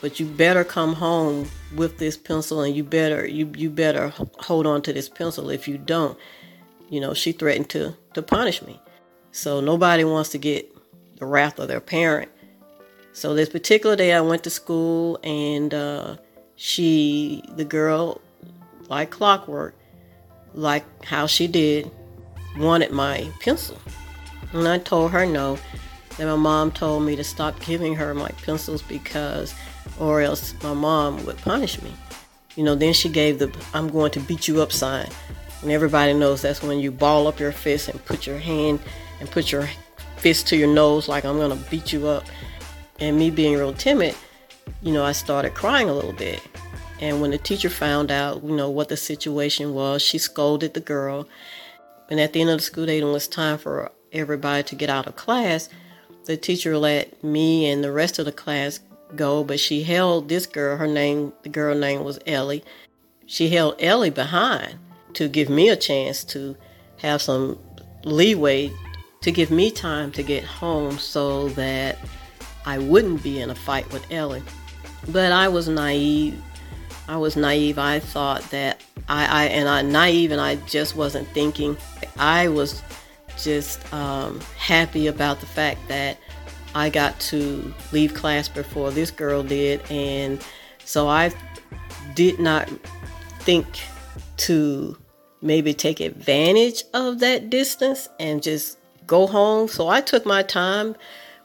but 0.00 0.18
you 0.18 0.26
better 0.26 0.64
come 0.64 0.94
home 0.94 1.48
with 1.74 1.98
this 1.98 2.16
pencil 2.16 2.60
and 2.60 2.74
you 2.74 2.82
better 2.82 3.26
you 3.26 3.52
you 3.56 3.70
better 3.70 4.12
hold 4.38 4.66
on 4.66 4.82
to 4.82 4.92
this 4.92 5.08
pencil. 5.08 5.50
If 5.50 5.68
you 5.68 5.78
don't, 5.78 6.18
you 6.92 7.00
know, 7.00 7.14
she 7.14 7.32
threatened 7.32 7.70
to 7.70 7.96
to 8.12 8.20
punish 8.20 8.60
me. 8.60 8.78
So 9.30 9.62
nobody 9.62 10.04
wants 10.04 10.28
to 10.30 10.38
get 10.38 10.70
the 11.16 11.24
wrath 11.24 11.58
of 11.58 11.66
their 11.66 11.80
parent. 11.80 12.30
So 13.14 13.32
this 13.34 13.48
particular 13.48 13.96
day, 13.96 14.12
I 14.12 14.20
went 14.20 14.44
to 14.44 14.50
school, 14.50 15.18
and 15.24 15.72
uh, 15.72 16.16
she, 16.56 17.42
the 17.56 17.64
girl, 17.64 18.20
like 18.90 19.10
clockwork, 19.10 19.74
like 20.52 20.84
how 21.02 21.26
she 21.26 21.46
did, 21.46 21.90
wanted 22.58 22.90
my 22.90 23.26
pencil. 23.40 23.78
And 24.52 24.68
I 24.68 24.76
told 24.76 25.12
her 25.12 25.24
no. 25.24 25.58
Then 26.18 26.26
my 26.26 26.36
mom 26.36 26.72
told 26.72 27.04
me 27.04 27.16
to 27.16 27.24
stop 27.24 27.58
giving 27.60 27.94
her 27.94 28.12
my 28.12 28.28
pencils 28.44 28.82
because, 28.82 29.54
or 29.98 30.20
else 30.20 30.54
my 30.62 30.74
mom 30.74 31.24
would 31.24 31.38
punish 31.38 31.80
me. 31.80 31.94
You 32.54 32.64
know, 32.64 32.74
then 32.74 32.92
she 32.92 33.08
gave 33.08 33.38
the 33.38 33.50
I'm 33.72 33.88
going 33.88 34.10
to 34.10 34.20
beat 34.20 34.46
you 34.46 34.60
up 34.60 34.72
sign. 34.72 35.08
And 35.62 35.70
everybody 35.70 36.12
knows 36.12 36.42
that's 36.42 36.62
when 36.62 36.80
you 36.80 36.90
ball 36.90 37.28
up 37.28 37.38
your 37.38 37.52
fist 37.52 37.88
and 37.88 38.04
put 38.04 38.26
your 38.26 38.38
hand 38.38 38.80
and 39.20 39.30
put 39.30 39.52
your 39.52 39.68
fist 40.16 40.48
to 40.48 40.56
your 40.56 40.72
nose 40.72 41.08
like 41.08 41.24
I'm 41.24 41.38
gonna 41.38 41.58
beat 41.70 41.92
you 41.92 42.08
up. 42.08 42.24
And 42.98 43.16
me 43.16 43.30
being 43.30 43.54
real 43.54 43.72
timid, 43.72 44.14
you 44.82 44.92
know, 44.92 45.04
I 45.04 45.12
started 45.12 45.54
crying 45.54 45.88
a 45.88 45.94
little 45.94 46.12
bit. 46.12 46.40
And 47.00 47.20
when 47.20 47.30
the 47.30 47.38
teacher 47.38 47.68
found 47.68 48.10
out, 48.10 48.44
you 48.44 48.54
know, 48.54 48.70
what 48.70 48.88
the 48.88 48.96
situation 48.96 49.74
was, 49.74 50.02
she 50.02 50.18
scolded 50.18 50.74
the 50.74 50.80
girl. 50.80 51.28
And 52.10 52.20
at 52.20 52.32
the 52.32 52.40
end 52.40 52.50
of 52.50 52.58
the 52.58 52.62
school 52.62 52.86
day, 52.86 53.00
when 53.00 53.10
it 53.10 53.12
was 53.12 53.26
time 53.26 53.58
for 53.58 53.90
everybody 54.12 54.62
to 54.64 54.74
get 54.74 54.90
out 54.90 55.06
of 55.06 55.16
class, 55.16 55.68
the 56.26 56.36
teacher 56.36 56.78
let 56.78 57.22
me 57.24 57.68
and 57.68 57.82
the 57.82 57.90
rest 57.90 58.18
of 58.18 58.24
the 58.24 58.32
class 58.32 58.80
go, 59.16 59.42
but 59.42 59.58
she 59.58 59.82
held 59.82 60.28
this 60.28 60.46
girl, 60.46 60.76
her 60.76 60.86
name, 60.86 61.32
the 61.42 61.48
girl 61.48 61.74
name 61.76 62.04
was 62.04 62.18
Ellie. 62.26 62.62
She 63.26 63.48
held 63.48 63.76
Ellie 63.80 64.10
behind 64.10 64.78
to 65.14 65.28
give 65.28 65.48
me 65.48 65.68
a 65.68 65.76
chance 65.76 66.24
to 66.24 66.56
have 66.98 67.20
some 67.20 67.58
leeway 68.04 68.70
to 69.22 69.30
give 69.30 69.50
me 69.50 69.70
time 69.70 70.10
to 70.12 70.22
get 70.22 70.44
home 70.44 70.98
so 70.98 71.48
that 71.50 71.98
I 72.66 72.78
wouldn't 72.78 73.22
be 73.22 73.40
in 73.40 73.50
a 73.50 73.54
fight 73.54 73.90
with 73.92 74.10
Ellie. 74.10 74.42
But 75.08 75.32
I 75.32 75.48
was 75.48 75.68
naive. 75.68 76.40
I 77.08 77.16
was 77.16 77.36
naive. 77.36 77.78
I 77.78 77.98
thought 77.98 78.42
that 78.50 78.80
I, 79.08 79.26
I 79.26 79.44
and 79.46 79.68
I 79.68 79.82
naive 79.82 80.30
and 80.30 80.40
I 80.40 80.56
just 80.56 80.96
wasn't 80.96 81.28
thinking. 81.28 81.76
I 82.18 82.48
was 82.48 82.82
just 83.38 83.92
um, 83.92 84.40
happy 84.56 85.06
about 85.06 85.40
the 85.40 85.46
fact 85.46 85.86
that 85.88 86.18
I 86.74 86.88
got 86.88 87.18
to 87.20 87.74
leave 87.92 88.14
class 88.14 88.48
before 88.48 88.90
this 88.90 89.10
girl 89.10 89.42
did, 89.42 89.82
and 89.90 90.40
so 90.84 91.08
I 91.08 91.32
did 92.14 92.38
not 92.38 92.68
think 93.40 93.66
to 94.38 94.96
maybe 95.40 95.74
take 95.74 96.00
advantage 96.00 96.84
of 96.94 97.18
that 97.20 97.50
distance 97.50 98.08
and 98.20 98.42
just 98.42 98.78
go 99.06 99.26
home. 99.26 99.68
So 99.68 99.88
I 99.88 100.00
took 100.00 100.24
my 100.24 100.42
time 100.42 100.94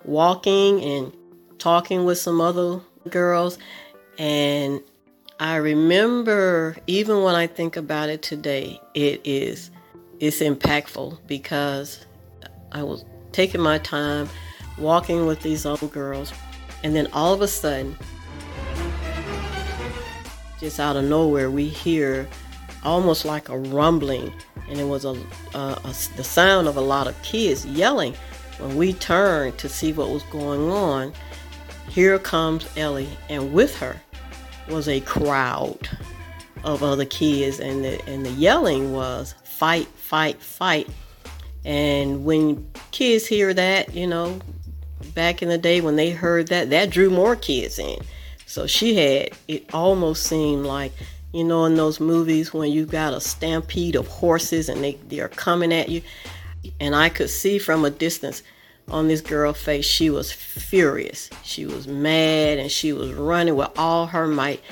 walking 0.06 0.82
and 0.82 1.12
talking 1.60 2.06
with 2.06 2.18
some 2.18 2.40
other 2.40 2.80
girls. 3.10 3.58
And 4.18 4.82
I 5.40 5.56
remember, 5.58 6.76
even 6.88 7.24
when 7.24 7.36
I 7.36 7.48
think 7.48 7.76
about 7.76 8.10
it 8.10 8.22
today, 8.22 8.80
it 8.94 9.22
is 9.24 9.72
it's 10.20 10.40
impactful 10.40 11.20
because 11.28 12.06
I 12.72 12.82
was 12.84 13.06
taking 13.32 13.62
my 13.62 13.78
time 13.78 14.28
walking 14.78 15.26
with 15.26 15.42
these 15.42 15.66
other 15.66 15.88
girls, 15.88 16.34
and 16.84 16.96
then 16.96 17.08
all 17.14 17.34
of 17.34 17.42
a 17.42 17.48
sudden, 17.48 17.96
just 20.60 20.80
out 20.80 20.96
of 20.96 21.06
nowhere, 21.06 21.52
we 21.52 21.68
hear 21.68 22.28
almost 22.84 23.26
like 23.26 23.50
a 23.50 23.58
rumbling, 23.58 24.32
and 24.70 24.80
it 24.80 24.86
was 24.86 25.06
a, 25.06 25.16
a, 25.54 25.80
a, 25.84 25.96
the 26.16 26.24
sound 26.24 26.68
of 26.68 26.78
a 26.78 26.82
lot 26.82 27.08
of 27.08 27.22
kids 27.24 27.66
yelling. 27.66 28.14
When 28.60 28.76
we 28.76 28.94
turned 28.94 29.58
to 29.60 29.70
see 29.70 29.94
what 29.94 30.10
was 30.10 30.24
going 30.24 30.70
on, 30.70 31.14
here 31.90 32.18
comes 32.20 32.68
Ellie, 32.78 33.10
and 33.30 33.54
with 33.54 33.76
her 33.78 34.02
was 34.70 34.88
a 34.88 35.00
crowd 35.02 35.90
of 36.64 36.84
other 36.84 37.06
kids, 37.06 37.60
and 37.60 37.84
the, 37.84 38.04
and 38.08 38.26
the 38.26 38.32
yelling 38.32 38.94
was 38.94 39.36
fight, 39.44 39.88
fight, 39.88 40.42
fight. 40.42 40.88
And 41.66 42.26
when 42.26 42.70
kids 42.92 43.26
hear 43.28 43.54
that, 43.54 43.94
you 43.94 44.08
know, 44.08 44.40
back 45.14 45.42
in 45.42 45.50
the 45.50 45.58
day 45.58 45.82
when 45.82 45.96
they 45.96 46.12
heard 46.12 46.48
that, 46.48 46.70
that 46.70 46.90
drew 46.90 47.10
more 47.10 47.36
kids 47.36 47.80
in. 47.80 48.00
So 48.46 48.68
she 48.68 48.96
had, 48.96 49.32
it 49.48 49.74
almost 49.74 50.24
seemed 50.24 50.66
like 50.66 50.94
You 51.38 51.44
know, 51.44 51.66
in 51.66 51.76
those 51.76 52.00
movies 52.00 52.52
when 52.52 52.72
you 52.72 52.88
got 52.88 53.14
a 53.14 53.22
stampede 53.22 53.96
of 53.96 54.08
horses 54.08 54.70
and 54.70 54.84
they, 54.84 54.96
they're 55.08 55.30
coming 55.30 55.72
at 55.72 55.88
you. 55.88 56.02
And 56.80 56.96
I 56.96 57.10
could 57.10 57.30
see 57.30 57.60
from 57.60 57.86
a 57.86 57.92
distance 57.92 58.42
on 58.88 59.08
this 59.08 59.22
girl's 59.22 59.62
face, 59.62 59.86
she 59.86 60.10
was 60.10 60.32
furious. 60.32 61.30
She 61.44 61.68
was 61.68 61.88
mad 61.88 62.58
and 62.58 62.72
she 62.72 62.92
was 62.92 63.14
running 63.14 63.56
with 63.56 63.70
all 63.78 64.08
her 64.08 64.26
might. 64.26 64.64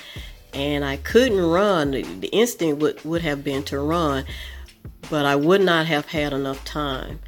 And 0.56 0.84
I 0.84 0.98
couldn't 0.98 1.40
run. 1.40 1.92
The, 1.92 2.02
the 2.02 2.30
instinct 2.30 2.82
would, 2.82 3.06
would 3.06 3.22
have 3.22 3.44
been 3.44 3.62
to 3.66 3.80
run, 3.80 4.26
but 5.12 5.24
I 5.24 5.36
would 5.36 5.62
not 5.62 5.86
have 5.86 6.08
had 6.08 6.34
enough 6.34 6.66
time 6.66 7.20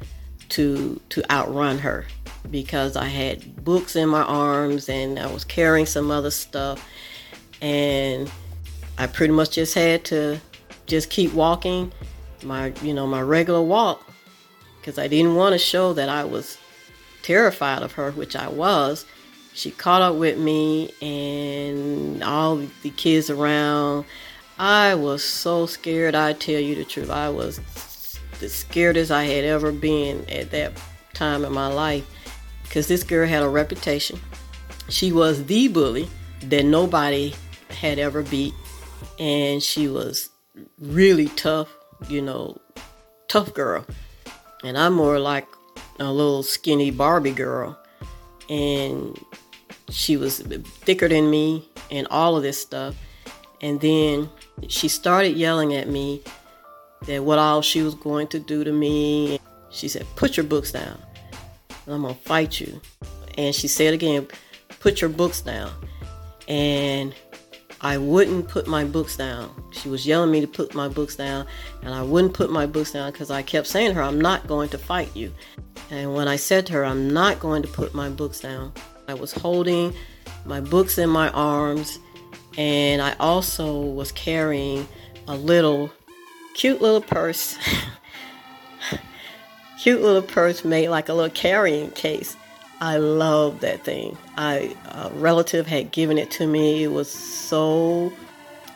to 0.48 1.00
to 1.10 1.32
outrun 1.32 1.78
her 1.78 2.06
because 2.50 2.96
I 2.96 3.04
had 3.04 3.64
books 3.64 3.94
in 3.94 4.08
my 4.08 4.22
arms 4.22 4.88
and 4.88 5.16
I 5.16 5.32
was 5.32 5.44
carrying 5.44 5.86
some 5.86 6.10
other 6.10 6.32
stuff 6.32 6.84
and 7.62 8.28
I 8.98 9.06
pretty 9.06 9.32
much 9.32 9.52
just 9.52 9.74
had 9.74 10.04
to 10.06 10.40
just 10.86 11.08
keep 11.08 11.32
walking 11.32 11.92
my 12.42 12.72
you 12.82 12.92
know 12.92 13.06
my 13.06 13.20
regular 13.20 13.62
walk 13.62 14.04
because 14.80 14.98
I 14.98 15.08
didn't 15.08 15.34
want 15.34 15.52
to 15.52 15.58
show 15.58 15.92
that 15.92 16.08
I 16.08 16.24
was 16.24 16.58
terrified 17.22 17.82
of 17.82 17.92
her 17.92 18.10
which 18.12 18.36
I 18.36 18.48
was. 18.48 19.06
She 19.54 19.70
caught 19.70 20.02
up 20.02 20.16
with 20.16 20.38
me 20.38 20.92
and 21.02 22.22
all 22.22 22.56
the 22.82 22.90
kids 22.90 23.28
around. 23.28 24.04
I 24.58 24.94
was 24.94 25.22
so 25.22 25.66
scared 25.66 26.14
I 26.14 26.32
tell 26.32 26.60
you 26.60 26.74
the 26.74 26.84
truth. 26.84 27.10
I 27.10 27.28
was 27.28 27.58
the 28.40 28.46
scaredest 28.46 29.10
I 29.10 29.24
had 29.24 29.44
ever 29.44 29.72
been 29.72 30.28
at 30.28 30.50
that 30.52 30.72
time 31.12 31.44
in 31.44 31.52
my 31.52 31.66
life 31.66 32.06
because 32.62 32.86
this 32.86 33.02
girl 33.02 33.26
had 33.26 33.42
a 33.42 33.48
reputation. 33.48 34.20
She 34.88 35.12
was 35.12 35.44
the 35.44 35.68
bully 35.68 36.08
that 36.44 36.64
nobody 36.64 37.34
had 37.68 37.98
ever 37.98 38.22
beat, 38.22 38.54
and 39.18 39.62
she 39.62 39.88
was 39.88 40.30
really 40.80 41.26
tough, 41.28 41.68
you 42.08 42.22
know, 42.22 42.60
tough 43.28 43.54
girl. 43.54 43.86
And 44.64 44.76
I'm 44.76 44.94
more 44.94 45.18
like 45.18 45.46
a 46.00 46.12
little 46.12 46.42
skinny 46.42 46.90
Barbie 46.90 47.32
girl, 47.32 47.78
and 48.48 49.18
she 49.90 50.16
was 50.16 50.40
thicker 50.40 51.08
than 51.08 51.30
me, 51.30 51.68
and 51.90 52.06
all 52.10 52.36
of 52.36 52.42
this 52.42 52.60
stuff. 52.60 52.94
And 53.60 53.80
then 53.80 54.30
she 54.68 54.88
started 54.88 55.36
yelling 55.36 55.74
at 55.74 55.88
me 55.88 56.22
that 57.06 57.24
what 57.24 57.38
all 57.38 57.62
she 57.62 57.82
was 57.82 57.94
going 57.94 58.28
to 58.28 58.38
do 58.38 58.64
to 58.64 58.72
me. 58.72 59.40
She 59.70 59.88
said, 59.88 60.06
Put 60.16 60.36
your 60.36 60.44
books 60.44 60.72
down. 60.72 60.98
I'm 61.86 62.02
going 62.02 62.14
to 62.14 62.20
fight 62.20 62.60
you. 62.60 62.80
And 63.36 63.54
she 63.54 63.68
said 63.68 63.94
again, 63.94 64.26
Put 64.80 65.00
your 65.00 65.10
books 65.10 65.40
down. 65.40 65.72
And 66.46 67.14
I 67.80 67.96
wouldn't 67.96 68.48
put 68.48 68.66
my 68.66 68.84
books 68.84 69.16
down. 69.16 69.50
She 69.70 69.88
was 69.88 70.06
yelling 70.06 70.32
me 70.32 70.40
to 70.40 70.48
put 70.48 70.74
my 70.74 70.88
books 70.88 71.14
down, 71.14 71.46
and 71.82 71.94
I 71.94 72.02
wouldn't 72.02 72.34
put 72.34 72.50
my 72.50 72.66
books 72.66 72.92
down 72.92 73.12
because 73.12 73.30
I 73.30 73.42
kept 73.42 73.68
saying 73.68 73.90
to 73.90 73.94
her, 73.94 74.02
I'm 74.02 74.20
not 74.20 74.48
going 74.48 74.68
to 74.70 74.78
fight 74.78 75.14
you. 75.14 75.32
And 75.90 76.14
when 76.14 76.26
I 76.26 76.36
said 76.36 76.66
to 76.66 76.72
her, 76.74 76.84
I'm 76.84 77.08
not 77.08 77.38
going 77.38 77.62
to 77.62 77.68
put 77.68 77.94
my 77.94 78.08
books 78.08 78.40
down, 78.40 78.72
I 79.06 79.14
was 79.14 79.32
holding 79.32 79.94
my 80.44 80.60
books 80.60 80.98
in 80.98 81.08
my 81.08 81.30
arms, 81.30 81.98
and 82.56 83.00
I 83.00 83.14
also 83.20 83.80
was 83.80 84.10
carrying 84.12 84.88
a 85.28 85.36
little 85.36 85.90
cute 86.54 86.82
little 86.82 87.00
purse. 87.00 87.56
cute 89.80 90.02
little 90.02 90.22
purse 90.22 90.64
made 90.64 90.88
like 90.88 91.08
a 91.08 91.14
little 91.14 91.30
carrying 91.30 91.92
case. 91.92 92.36
I 92.80 92.98
love 92.98 93.60
that 93.60 93.84
thing. 93.84 94.16
I 94.36 94.76
a 94.86 95.10
relative 95.14 95.66
had 95.66 95.90
given 95.90 96.18
it 96.18 96.30
to 96.32 96.46
me. 96.46 96.84
It 96.84 96.92
was 96.92 97.10
so 97.10 98.12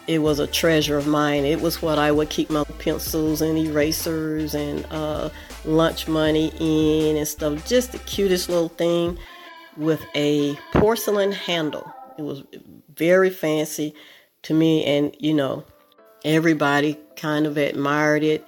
it 0.07 0.19
was 0.19 0.39
a 0.39 0.47
treasure 0.47 0.99
of 0.99 1.07
mine. 1.07 1.45
It 1.45 1.61
was 1.61 1.81
what 1.81 1.99
I 1.99 2.11
would 2.11 2.29
keep 2.29 2.51
my 2.51 2.65
pencils 2.79 3.41
and 3.41 3.57
erasers 3.57 4.55
and 4.55 4.85
uh, 4.91 5.31
lunch 5.65 6.09
money 6.09 6.53
in 6.59 7.17
and 7.17 7.29
stuff. 7.29 7.67
Just 7.67 7.93
the 7.93 7.99
cutest 7.99 8.49
little 8.49 8.69
thing 8.69 9.19
with 9.77 10.05
a 10.15 10.57
porcelain 10.73 11.33
handle. 11.33 11.93
It 12.19 12.23
was 12.23 12.43
very 12.95 13.31
fancy 13.31 13.95
to 14.43 14.55
me, 14.55 14.85
and 14.85 15.15
you 15.21 15.35
know, 15.35 15.65
everybody 16.25 16.99
kind 17.17 17.47
of 17.47 17.57
admired 17.57 18.25
it. 18.25 18.45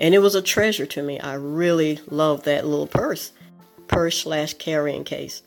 And 0.00 0.14
it 0.14 0.20
was 0.20 0.34
a 0.34 0.42
treasure 0.42 0.86
to 0.86 1.02
me. 1.02 1.18
I 1.18 1.34
really 1.34 1.98
loved 2.08 2.44
that 2.44 2.64
little 2.64 2.86
purse, 2.86 3.32
purse 3.88 4.22
slash 4.22 4.54
carrying 4.54 5.04
case. 5.04 5.42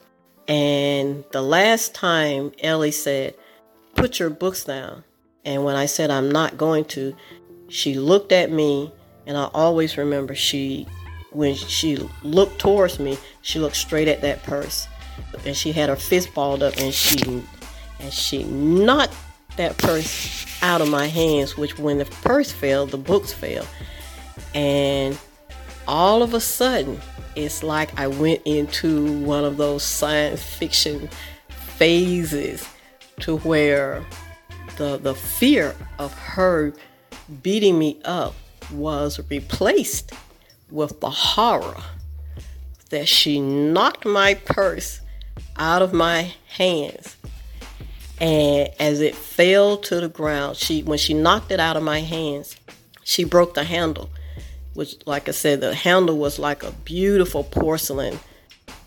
And 0.47 1.23
the 1.31 1.41
last 1.41 1.95
time 1.95 2.51
Ellie 2.61 2.91
said, 2.91 3.35
Put 3.95 4.19
your 4.19 4.29
books 4.29 4.63
down. 4.63 5.03
And 5.45 5.63
when 5.63 5.75
I 5.75 5.85
said 5.85 6.11
I'm 6.11 6.31
not 6.31 6.57
going 6.57 6.85
to, 6.85 7.15
she 7.67 7.95
looked 7.95 8.31
at 8.31 8.51
me, 8.51 8.91
and 9.25 9.37
I 9.37 9.45
always 9.53 9.97
remember 9.97 10.35
she, 10.35 10.87
when 11.31 11.55
she 11.55 11.97
looked 12.23 12.59
towards 12.59 12.99
me, 12.99 13.17
she 13.41 13.59
looked 13.59 13.75
straight 13.75 14.07
at 14.07 14.21
that 14.21 14.43
purse. 14.43 14.87
And 15.45 15.55
she 15.55 15.71
had 15.71 15.89
her 15.89 15.95
fist 15.95 16.33
balled 16.33 16.63
up 16.63 16.77
and 16.77 16.93
she 16.93 17.43
and 17.99 18.11
she 18.11 18.43
knocked 18.43 19.15
that 19.57 19.77
purse 19.77 20.45
out 20.61 20.81
of 20.81 20.89
my 20.89 21.07
hands, 21.07 21.57
which 21.57 21.77
when 21.77 21.97
the 21.97 22.05
purse 22.05 22.51
fell, 22.51 22.85
the 22.85 22.97
books 22.97 23.31
fell. 23.31 23.65
And 24.53 25.17
all 25.87 26.23
of 26.23 26.33
a 26.33 26.39
sudden, 26.39 26.99
it's 27.35 27.63
like 27.63 27.97
I 27.99 28.07
went 28.07 28.41
into 28.45 29.19
one 29.21 29.43
of 29.43 29.57
those 29.57 29.83
science 29.83 30.43
fiction 30.43 31.09
phases 31.49 32.67
to 33.21 33.37
where 33.37 34.05
the 34.77 34.97
the 34.97 35.15
fear 35.15 35.75
of 35.99 36.13
her 36.13 36.73
beating 37.41 37.77
me 37.79 37.99
up 38.05 38.35
was 38.71 39.19
replaced 39.29 40.13
with 40.69 40.99
the 41.01 41.09
horror 41.09 41.81
that 42.89 43.07
she 43.07 43.39
knocked 43.39 44.05
my 44.05 44.33
purse 44.33 45.01
out 45.57 45.81
of 45.81 45.93
my 45.93 46.33
hands. 46.55 47.17
And 48.19 48.69
as 48.79 49.01
it 49.01 49.15
fell 49.15 49.77
to 49.77 49.99
the 49.99 50.07
ground, 50.07 50.57
she 50.57 50.83
when 50.83 50.97
she 50.97 51.13
knocked 51.13 51.51
it 51.51 51.59
out 51.59 51.77
of 51.77 51.83
my 51.83 52.01
hands, 52.01 52.55
she 53.03 53.23
broke 53.23 53.55
the 53.55 53.63
handle, 53.63 54.09
which 54.73 54.95
like 55.05 55.27
I 55.27 55.31
said, 55.31 55.61
the 55.61 55.73
handle 55.73 56.17
was 56.17 56.39
like 56.39 56.63
a 56.63 56.71
beautiful 56.71 57.43
porcelain 57.43 58.19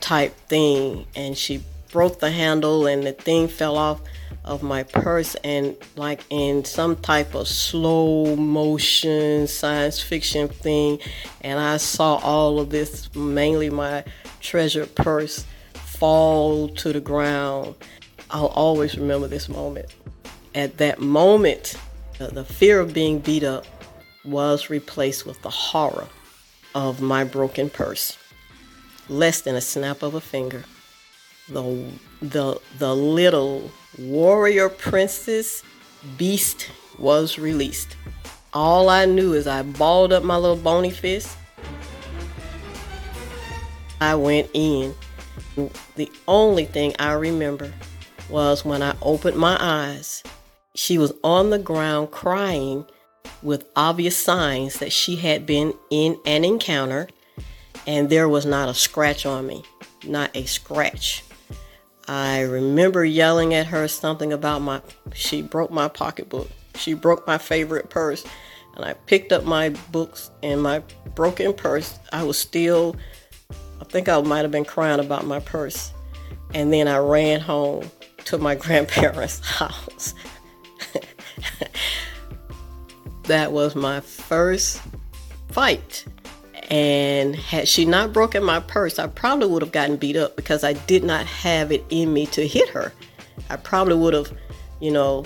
type 0.01 0.35
thing, 0.49 1.07
and 1.15 1.37
she 1.37 1.63
broke 1.95 2.19
the 2.19 2.31
handle 2.31 2.89
and 2.89 3.05
the 3.05 3.13
thing 3.13 3.47
fell 3.47 3.77
off 3.77 4.01
of 4.45 4.63
my 4.63 4.83
purse. 4.83 5.37
And 5.37 5.77
like 5.97 6.25
in 6.29 6.65
some 6.65 6.97
type 6.97 7.35
of 7.35 7.49
slow 7.49 8.37
motion 8.37 9.47
science 9.47 10.01
fiction 10.01 10.49
thing. 10.49 10.99
And 11.41 11.59
I 11.59 11.79
saw 11.79 12.17
all 12.17 12.61
of 12.61 12.71
this 12.71 13.15
mainly 13.15 13.71
my 13.71 14.05
treasure 14.41 14.87
purse 14.87 15.47
fall 15.75 16.69
to 16.69 16.93
the 16.93 17.01
ground. 17.01 17.75
I'll 18.31 18.47
always 18.47 18.99
remember 18.99 19.29
this 19.29 19.49
moment. 19.49 19.95
At 20.55 20.79
that 20.79 21.01
moment, 21.01 21.77
the 22.19 22.45
fear 22.45 22.81
of 22.81 22.93
being 22.93 23.21
beat 23.21 23.45
up 23.45 23.65
was 24.25 24.71
replaced 24.71 25.27
with 25.27 25.41
the 25.43 25.51
horror 25.51 26.09
of 26.75 27.01
my 27.01 27.25
broken 27.25 27.71
purse. 27.71 28.19
Less 29.09 29.43
than 29.43 29.55
a 29.55 29.61
snap 29.61 30.03
of 30.03 30.15
a 30.15 30.21
finger, 30.21 30.65
the, 31.49 31.91
the, 32.23 32.59
the 32.79 32.95
little 32.97 33.71
warrior 33.99 34.69
princess 34.69 35.63
beast 36.17 36.71
was 36.99 37.39
released. 37.39 37.97
All 38.53 38.89
I 38.89 39.05
knew 39.05 39.35
is 39.35 39.47
I 39.47 39.63
balled 39.63 40.13
up 40.13 40.23
my 40.23 40.37
little 40.37 40.57
bony 40.57 40.91
fist. 40.91 41.37
I 44.01 44.15
went 44.15 44.49
in. 44.55 44.95
The 45.97 46.11
only 46.27 46.65
thing 46.65 46.95
I 46.99 47.13
remember 47.13 47.73
was 48.29 48.65
when 48.65 48.83
I 48.83 48.97
opened 49.03 49.37
my 49.37 49.57
eyes. 49.61 50.23
She 50.75 50.99
was 50.99 51.13
on 51.23 51.51
the 51.51 51.59
ground 51.59 52.11
crying 52.11 52.87
with 53.43 53.69
obvious 53.77 54.17
signs 54.17 54.79
that 54.79 54.93
she 54.93 55.17
had 55.17 55.47
been 55.47 55.75
in 55.91 56.19
an 56.27 56.45
encounter, 56.45 57.09
and 57.87 58.09
there 58.09 58.29
was 58.29 58.47
not 58.47 58.69
a 58.69 58.75
scratch 58.75 59.27
on 59.27 59.47
me. 59.47 59.63
Not 60.07 60.31
a 60.35 60.45
scratch. 60.47 61.25
I 62.07 62.41
remember 62.43 63.05
yelling 63.05 63.55
at 63.55 63.67
her 63.67 63.89
something 63.89 64.33
about 64.33 64.61
my. 64.61 64.83
She 65.15 65.43
broke 65.43 65.71
my 65.71 65.89
pocketbook. 65.89 66.49
She 66.77 66.95
broke 66.95 67.27
my 67.27 67.39
favorite 67.39 67.89
purse. 67.91 68.25
And 68.77 68.85
I 68.85 68.95
picked 68.95 69.33
up 69.33 69.45
my 69.45 69.71
books 69.93 70.31
and 70.43 70.63
my 70.63 70.83
broken 71.15 71.55
purse. 71.55 71.99
I 72.13 72.25
was 72.25 72.37
still, 72.37 72.97
I 73.81 73.85
think 73.85 74.09
I 74.09 74.21
might 74.21 74.41
have 74.41 74.51
been 74.51 74.65
crying 74.65 75.01
about 75.01 75.27
my 75.27 75.41
purse. 75.41 75.93
And 76.55 76.73
then 76.73 76.89
I 76.89 76.99
ran 76.99 77.41
home 77.41 77.91
to 78.27 78.39
my 78.39 78.55
grandparents' 78.57 79.39
house. 79.41 80.15
That 83.25 83.53
was 83.53 83.75
my 83.75 84.01
first 84.01 84.81
fight. 85.51 86.05
And 86.71 87.37
had 87.37 87.69
she 87.69 87.85
not 87.85 88.13
broken 88.13 88.43
my 88.43 88.61
purse, 88.61 88.99
I 88.99 89.07
probably 89.07 89.49
would 89.49 89.63
have 89.63 89.73
gotten 89.73 89.97
beat 89.97 90.17
up 90.17 90.37
because 90.37 90.65
I 90.65 90.73
did 90.73 91.05
not 91.05 91.27
have 91.27 91.71
it 91.71 91.85
in 91.91 92.13
me 92.13 92.27
to 92.27 92.47
hit 92.47 92.69
her. 92.71 92.93
I 93.51 93.57
probably 93.57 93.97
would 93.97 94.15
have, 94.15 94.33
you 94.81 94.91
know, 94.91 95.25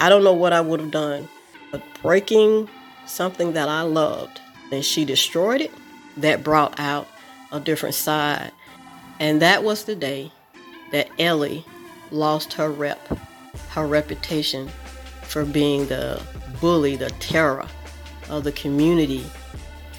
I 0.00 0.08
don't 0.08 0.24
know 0.24 0.34
what 0.34 0.52
I 0.52 0.60
would 0.60 0.80
have 0.80 0.90
done, 0.90 1.28
but 1.72 1.82
breaking 2.02 2.68
something 3.06 3.54
that 3.54 3.68
I 3.68 3.82
loved 3.82 4.40
and 4.70 4.84
she 4.84 5.04
destroyed 5.04 5.62
it, 5.62 5.70
that 6.18 6.44
brought 6.44 6.78
out 6.78 7.08
a 7.52 7.60
different 7.60 7.94
side. 7.94 8.52
And 9.18 9.40
that 9.40 9.64
was 9.64 9.84
the 9.84 9.94
day 9.94 10.30
that 10.92 11.08
Ellie 11.18 11.64
lost 12.10 12.52
her 12.54 12.70
rep, 12.70 12.98
her 13.70 13.86
reputation 13.86 14.68
for 15.22 15.44
being 15.44 15.86
the 15.86 16.22
bully, 16.60 16.96
the 16.96 17.10
terror 17.10 17.66
of 18.28 18.44
the 18.44 18.52
community 18.52 19.24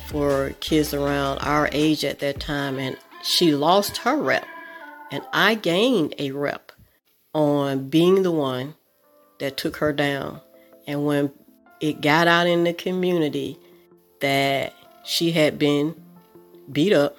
for 0.07 0.51
kids 0.59 0.93
around 0.93 1.39
our 1.39 1.69
age 1.71 2.03
at 2.03 2.19
that 2.19 2.39
time. 2.39 2.79
And 2.79 2.97
she 3.23 3.53
lost 3.53 3.97
her 3.97 4.17
rep. 4.17 4.45
And 5.11 5.23
I 5.33 5.55
gained 5.55 6.15
a 6.19 6.31
rep 6.31 6.71
on 7.33 7.89
being 7.89 8.23
the 8.23 8.31
one 8.31 8.75
that 9.39 9.57
took 9.57 9.77
her 9.77 9.93
down. 9.93 10.41
And 10.87 11.05
when 11.05 11.31
it 11.79 12.01
got 12.01 12.27
out 12.27 12.47
in 12.47 12.63
the 12.63 12.73
community 12.73 13.57
that 14.21 14.73
she 15.03 15.31
had 15.31 15.57
been 15.57 15.95
beat 16.71 16.93
up 16.93 17.17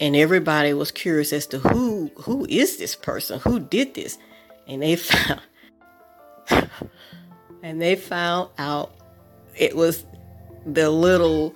and 0.00 0.16
everybody 0.16 0.72
was 0.74 0.90
curious 0.90 1.32
as 1.32 1.46
to 1.46 1.58
who 1.58 2.10
who 2.16 2.44
is 2.48 2.76
this 2.76 2.94
person 2.94 3.38
who 3.40 3.60
did 3.60 3.94
this 3.94 4.18
and 4.66 4.82
they 4.82 4.96
found 4.96 5.40
and 7.64 7.80
they 7.80 7.96
found 7.96 8.50
out 8.58 8.92
it 9.56 9.74
was 9.74 10.04
the 10.66 10.90
little 10.90 11.54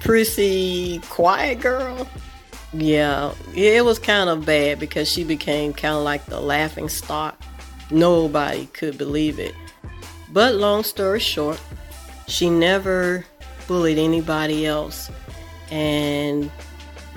prissy 0.00 0.98
quiet 1.10 1.60
girl 1.60 2.08
yeah 2.72 3.32
it 3.54 3.84
was 3.84 3.98
kind 3.98 4.28
of 4.30 4.44
bad 4.44 4.80
because 4.80 5.08
she 5.08 5.22
became 5.22 5.72
kind 5.72 5.94
of 5.94 6.02
like 6.02 6.24
the 6.26 6.40
laughing 6.40 6.88
stock 6.88 7.40
nobody 7.90 8.66
could 8.66 8.96
believe 8.98 9.38
it 9.38 9.54
but 10.32 10.54
long 10.54 10.82
story 10.82 11.20
short 11.20 11.60
she 12.26 12.48
never 12.48 13.24
bullied 13.68 13.98
anybody 13.98 14.66
else 14.66 15.10
and 15.70 16.50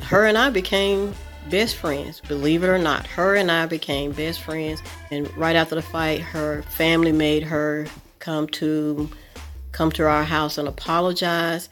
her 0.03 0.25
and 0.25 0.37
I 0.37 0.49
became 0.49 1.13
best 1.49 1.75
friends. 1.75 2.21
Believe 2.21 2.63
it 2.63 2.67
or 2.67 2.77
not, 2.77 3.05
her 3.07 3.35
and 3.35 3.51
I 3.51 3.65
became 3.65 4.11
best 4.11 4.41
friends. 4.41 4.81
And 5.11 5.35
right 5.35 5.55
after 5.55 5.75
the 5.75 5.81
fight, 5.81 6.21
her 6.21 6.61
family 6.63 7.11
made 7.11 7.43
her 7.43 7.87
come 8.19 8.47
to 8.47 9.09
come 9.71 9.91
to 9.93 10.07
our 10.07 10.23
house 10.23 10.57
and 10.57 10.67
apologize. 10.67 11.69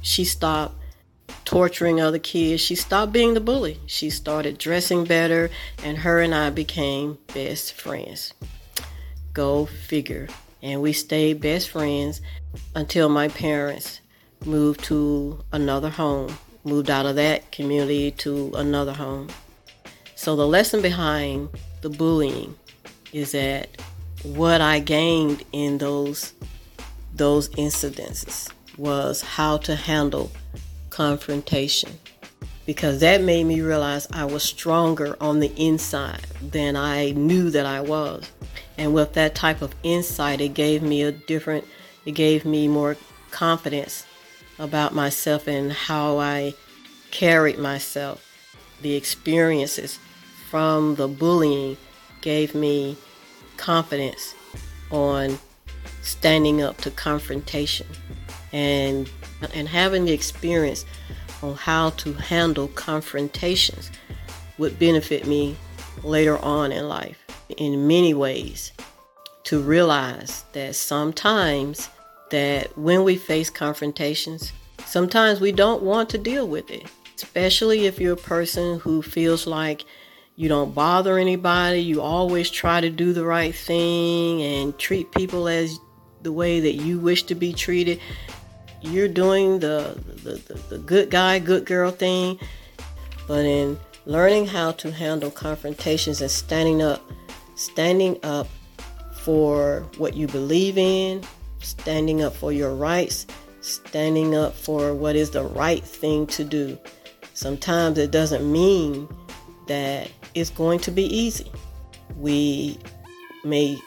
She 0.00 0.24
stopped 0.24 0.74
torturing 1.44 2.00
other 2.00 2.18
kids. 2.18 2.62
She 2.62 2.74
stopped 2.74 3.12
being 3.12 3.34
the 3.34 3.40
bully. 3.40 3.78
She 3.86 4.10
started 4.10 4.58
dressing 4.58 5.04
better, 5.04 5.50
and 5.84 5.98
her 5.98 6.20
and 6.20 6.34
I 6.34 6.50
became 6.50 7.18
best 7.34 7.72
friends. 7.74 8.34
Go 9.32 9.66
figure. 9.66 10.28
And 10.62 10.80
we 10.80 10.92
stayed 10.92 11.40
best 11.40 11.70
friends 11.70 12.20
until 12.74 13.08
my 13.08 13.28
parents 13.28 14.00
moved 14.44 14.84
to 14.84 15.42
another 15.52 15.90
home 15.90 16.36
moved 16.64 16.90
out 16.90 17.06
of 17.06 17.16
that 17.16 17.50
community 17.50 18.10
to 18.10 18.52
another 18.54 18.92
home. 18.92 19.28
So 20.14 20.36
the 20.36 20.46
lesson 20.46 20.82
behind 20.82 21.48
the 21.80 21.90
bullying 21.90 22.56
is 23.12 23.32
that 23.32 23.68
what 24.22 24.60
I 24.60 24.78
gained 24.78 25.44
in 25.52 25.78
those 25.78 26.32
those 27.14 27.48
incidences 27.50 28.50
was 28.78 29.20
how 29.20 29.58
to 29.58 29.76
handle 29.76 30.30
confrontation 30.90 31.98
because 32.64 33.00
that 33.00 33.20
made 33.22 33.44
me 33.44 33.60
realize 33.60 34.06
I 34.12 34.24
was 34.24 34.42
stronger 34.42 35.16
on 35.20 35.40
the 35.40 35.52
inside 35.56 36.26
than 36.40 36.76
I 36.76 37.10
knew 37.10 37.50
that 37.50 37.66
I 37.66 37.80
was. 37.80 38.30
And 38.78 38.94
with 38.94 39.14
that 39.14 39.34
type 39.34 39.62
of 39.62 39.74
insight, 39.82 40.40
it 40.40 40.54
gave 40.54 40.82
me 40.82 41.02
a 41.02 41.12
different, 41.12 41.66
it 42.06 42.12
gave 42.12 42.44
me 42.44 42.68
more 42.68 42.96
confidence 43.30 44.06
about 44.58 44.94
myself 44.94 45.48
and 45.48 45.72
how 45.72 46.18
I 46.18 46.54
carried 47.10 47.58
myself. 47.58 48.24
The 48.80 48.94
experiences 48.94 49.98
from 50.48 50.94
the 50.94 51.08
bullying 51.08 51.76
gave 52.20 52.54
me 52.54 52.96
confidence 53.62 54.34
on 54.90 55.38
standing 56.02 56.60
up 56.60 56.76
to 56.78 56.90
confrontation 56.90 57.86
and 58.52 59.08
and 59.54 59.68
having 59.68 60.04
the 60.04 60.12
experience 60.12 60.84
on 61.42 61.54
how 61.54 61.90
to 61.90 62.12
handle 62.12 62.66
confrontations 62.68 63.90
would 64.58 64.78
benefit 64.80 65.28
me 65.28 65.56
later 66.02 66.36
on 66.38 66.72
in 66.72 66.88
life 66.88 67.24
in 67.56 67.86
many 67.86 68.12
ways 68.12 68.72
to 69.44 69.60
realize 69.60 70.44
that 70.52 70.74
sometimes 70.74 71.88
that 72.30 72.76
when 72.76 73.04
we 73.04 73.16
face 73.16 73.48
confrontations, 73.48 74.52
sometimes 74.86 75.40
we 75.40 75.52
don't 75.52 75.82
want 75.82 76.10
to 76.10 76.18
deal 76.18 76.48
with 76.48 76.68
it, 76.70 76.84
especially 77.14 77.86
if 77.86 78.00
you're 78.00 78.14
a 78.14 78.28
person 78.34 78.80
who 78.80 79.02
feels 79.02 79.46
like 79.46 79.84
you 80.42 80.48
don't 80.48 80.74
bother 80.74 81.18
anybody, 81.18 81.78
you 81.78 82.02
always 82.02 82.50
try 82.50 82.80
to 82.80 82.90
do 82.90 83.12
the 83.12 83.24
right 83.24 83.54
thing 83.54 84.42
and 84.42 84.76
treat 84.76 85.08
people 85.12 85.46
as 85.46 85.78
the 86.22 86.32
way 86.32 86.58
that 86.58 86.72
you 86.72 86.98
wish 86.98 87.22
to 87.22 87.36
be 87.36 87.52
treated. 87.52 88.00
You're 88.80 89.06
doing 89.06 89.60
the, 89.60 89.96
the, 90.24 90.32
the, 90.32 90.54
the 90.68 90.78
good 90.78 91.10
guy, 91.10 91.38
good 91.38 91.64
girl 91.64 91.92
thing. 91.92 92.40
But 93.28 93.44
in 93.44 93.78
learning 94.04 94.46
how 94.46 94.72
to 94.72 94.90
handle 94.90 95.30
confrontations 95.30 96.20
and 96.20 96.28
standing 96.28 96.82
up, 96.82 97.08
standing 97.54 98.18
up 98.24 98.48
for 99.20 99.86
what 99.96 100.16
you 100.16 100.26
believe 100.26 100.76
in, 100.76 101.22
standing 101.60 102.20
up 102.20 102.34
for 102.34 102.50
your 102.50 102.74
rights, 102.74 103.28
standing 103.60 104.34
up 104.34 104.54
for 104.54 104.92
what 104.92 105.14
is 105.14 105.30
the 105.30 105.44
right 105.44 105.84
thing 105.84 106.26
to 106.26 106.42
do. 106.42 106.76
Sometimes 107.32 107.96
it 107.96 108.10
doesn't 108.10 108.50
mean 108.50 109.06
that 109.68 110.10
it's 110.34 110.50
going 110.50 110.80
to 110.80 110.90
be 110.90 111.04
easy. 111.04 111.50
We 112.16 112.78
may 113.44 113.78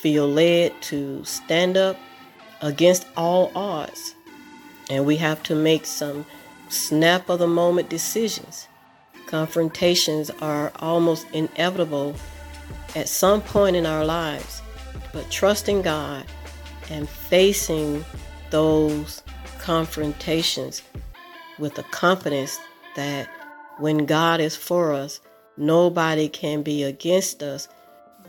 feel 0.00 0.28
led 0.28 0.80
to 0.82 1.24
stand 1.24 1.76
up 1.76 1.96
against 2.60 3.06
all 3.16 3.50
odds, 3.54 4.14
and 4.90 5.06
we 5.06 5.16
have 5.16 5.42
to 5.44 5.54
make 5.54 5.86
some 5.86 6.24
snap 6.68 7.28
of 7.28 7.38
the 7.38 7.46
moment 7.46 7.88
decisions. 7.88 8.68
Confrontations 9.26 10.30
are 10.40 10.72
almost 10.76 11.26
inevitable 11.32 12.14
at 12.94 13.08
some 13.08 13.40
point 13.40 13.76
in 13.76 13.86
our 13.86 14.04
lives, 14.04 14.62
but 15.12 15.30
trusting 15.30 15.82
God 15.82 16.24
and 16.90 17.08
facing 17.08 18.04
those 18.50 19.22
confrontations 19.58 20.82
with 21.58 21.74
the 21.74 21.82
confidence 21.84 22.58
that 22.96 23.28
when 23.78 24.04
God 24.04 24.40
is 24.40 24.56
for 24.56 24.92
us, 24.92 25.20
nobody 25.56 26.28
can 26.28 26.62
be 26.62 26.82
against 26.82 27.42
us. 27.42 27.68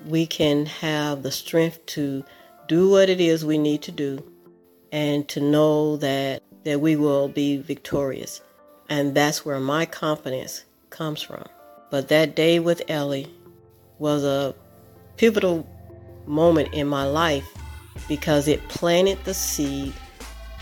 We 0.05 0.25
can 0.25 0.65
have 0.65 1.23
the 1.23 1.31
strength 1.31 1.86
to 1.88 2.23
do 2.67 2.89
what 2.89 3.09
it 3.09 3.21
is 3.21 3.45
we 3.45 3.57
need 3.57 3.81
to 3.83 3.91
do 3.91 4.23
and 4.91 5.27
to 5.29 5.41
know 5.41 5.97
that 5.97 6.41
that 6.63 6.79
we 6.79 6.95
will 6.95 7.27
be 7.27 7.57
victorious. 7.57 8.41
And 8.89 9.15
that's 9.15 9.45
where 9.45 9.59
my 9.59 9.86
confidence 9.86 10.63
comes 10.89 11.21
from. 11.21 11.45
But 11.89 12.07
that 12.07 12.36
day 12.36 12.59
with 12.59 12.81
Ellie 12.88 13.31
was 13.99 14.23
a 14.23 14.55
pivotal 15.17 15.67
moment 16.25 16.73
in 16.73 16.88
my 16.88 17.03
life 17.03 17.45
because 18.07 18.47
it 18.47 18.65
planted 18.69 19.23
the 19.23 19.33
seed 19.33 19.93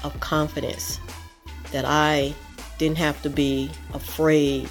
of 0.03 0.19
confidence 0.19 0.99
that 1.71 1.85
I 1.85 2.33
didn't 2.77 2.97
have 2.97 3.21
to 3.21 3.29
be 3.29 3.69
afraid 3.93 4.67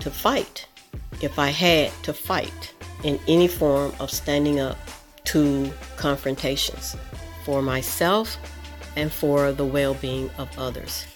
to 0.00 0.10
fight 0.10 0.66
if 1.20 1.38
I 1.38 1.48
had 1.48 1.92
to 2.04 2.12
fight 2.12 2.74
in 3.04 3.18
any 3.28 3.48
form 3.48 3.92
of 4.00 4.10
standing 4.10 4.60
up 4.60 4.78
to 5.24 5.70
confrontations 5.96 6.96
for 7.44 7.62
myself 7.62 8.36
and 8.96 9.12
for 9.12 9.52
the 9.52 9.64
well 9.64 9.94
being 9.94 10.30
of 10.38 10.48
others. 10.58 11.06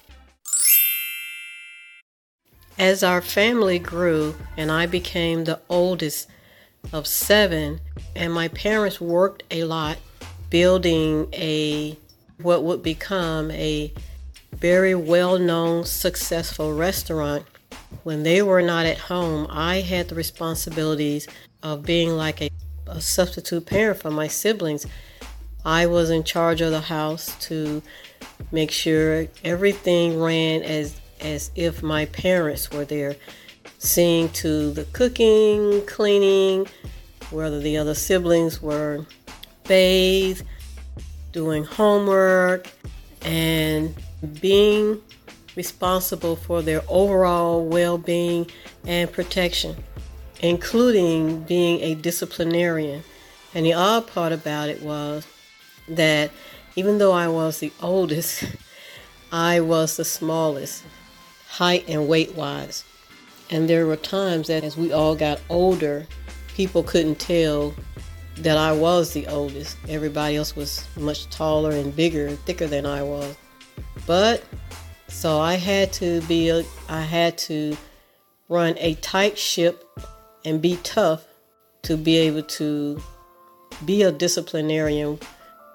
As 2.79 3.03
our 3.03 3.23
family 3.23 3.79
grew 3.79 4.35
and 4.57 4.71
I 4.71 4.87
became 4.87 5.45
the 5.45 5.61
oldest 5.69 6.29
of 6.93 7.07
seven, 7.07 7.81
and 8.15 8.33
my 8.33 8.49
parents 8.49 9.01
worked 9.01 9.43
a 9.51 9.65
lot 9.65 9.97
building 10.51 11.29
a 11.33 11.97
what 12.43 12.63
would 12.63 12.83
become 12.83 13.51
a 13.53 13.93
very 14.53 14.95
well-known 14.95 15.85
successful 15.85 16.73
restaurant 16.75 17.45
when 18.03 18.23
they 18.23 18.43
were 18.43 18.63
not 18.63 18.87
at 18.87 18.99
home 18.99 19.47
i 19.51 19.81
had 19.81 20.09
the 20.09 20.15
responsibilities 20.15 21.27
of 21.65 21.83
being 21.83 22.11
like 22.11 22.43
a, 22.43 22.51
a 22.87 23.01
substitute 23.01 23.67
parent 23.67 23.99
for 23.99 24.11
my 24.11 24.29
siblings. 24.29 24.87
I 25.65 25.87
was 25.87 26.11
in 26.11 26.23
charge 26.23 26.61
of 26.61 26.71
the 26.71 26.83
house 26.83 27.35
to 27.47 27.83
make 28.53 28.71
sure 28.71 29.27
everything 29.43 30.21
ran 30.21 30.63
as 30.63 31.01
as 31.21 31.51
if 31.57 31.83
my 31.83 32.05
parents 32.07 32.71
were 32.71 32.85
there 32.85 33.17
seeing 33.79 34.29
to 34.29 34.73
the 34.73 34.85
cooking 34.87 35.85
cleaning 35.87 36.67
whether 37.31 37.61
the 37.61 37.79
other 37.79 37.95
siblings 37.95 38.61
were 38.61 39.07
bathed, 39.67 40.45
doing 41.33 41.65
homework, 41.65 42.69
and 43.23 43.95
being 44.43 45.01
responsible 45.57 46.37
for 46.37 46.63
their 46.63 46.83
overall 46.89 47.65
well 47.65 47.99
being 47.99 48.51
and 48.87 49.11
protection, 49.13 49.77
including 50.41 51.43
being 51.43 51.81
a 51.81 51.95
disciplinarian. 51.95 53.03
And 53.55 53.65
the 53.65 53.73
odd 53.73 54.07
part 54.07 54.33
about 54.33 54.69
it 54.69 54.83
was 54.83 55.27
that 55.89 56.31
even 56.77 56.99
though 56.99 57.13
I 57.13 57.29
was 57.29 57.61
the 57.61 57.73
oldest, 57.81 58.45
I 59.33 59.61
was 59.61 59.97
the 59.97 60.05
smallest, 60.05 60.85
height 61.49 61.85
and 61.89 62.09
weight 62.09 62.35
wise. 62.35 62.85
And 63.51 63.69
there 63.69 63.87
were 63.87 63.97
times 63.97 64.49
that 64.49 64.65
as 64.65 64.77
we 64.77 64.93
all 64.93 65.15
got 65.15 65.41
older, 65.49 66.07
people 66.55 66.83
couldn't 66.83 67.17
tell 67.17 67.75
that 68.39 68.57
I 68.57 68.73
was 68.73 69.13
the 69.13 69.27
oldest. 69.29 69.77
Everybody 69.89 70.37
else 70.37 70.57
was 70.57 70.87
much 70.97 71.29
taller 71.31 71.71
and 71.71 71.95
bigger 71.95 72.27
and 72.27 72.39
thicker 72.41 72.67
than 72.67 72.87
I 72.87 73.03
was. 73.03 73.37
But 74.07 74.43
so 75.15 75.41
I 75.41 75.55
had 75.55 75.93
to 75.95 76.21
be 76.23 76.49
a, 76.49 76.65
I 76.89 77.01
had 77.01 77.39
to 77.39 77.77
run 78.49 78.75
a 78.79 78.95
tight 78.97 79.39
ship 79.39 79.89
and 80.45 80.61
be 80.61 80.77
tough 80.83 81.25
to 81.83 81.97
be 81.97 82.17
able 82.19 82.43
to 82.43 83.01
be 83.87 84.03
a 84.03 84.13
disciplinarian 84.13 85.19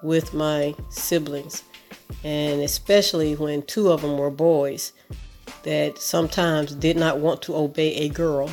with 0.02 0.34
my 0.34 0.74
siblings. 0.90 1.64
And 2.22 2.60
especially 2.60 3.34
when 3.34 3.62
two 3.62 3.90
of 3.90 4.02
them 4.02 4.18
were 4.18 4.30
boys 4.30 4.92
that 5.62 5.98
sometimes 5.98 6.74
did 6.74 6.96
not 6.96 7.18
want 7.18 7.42
to 7.42 7.56
obey 7.56 7.94
a 7.94 8.08
girl. 8.08 8.50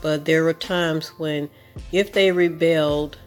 But 0.00 0.24
there 0.24 0.44
were 0.44 0.54
times 0.54 1.08
when 1.18 1.50
if 1.92 2.12
they 2.12 2.32
rebelled, 2.32 3.18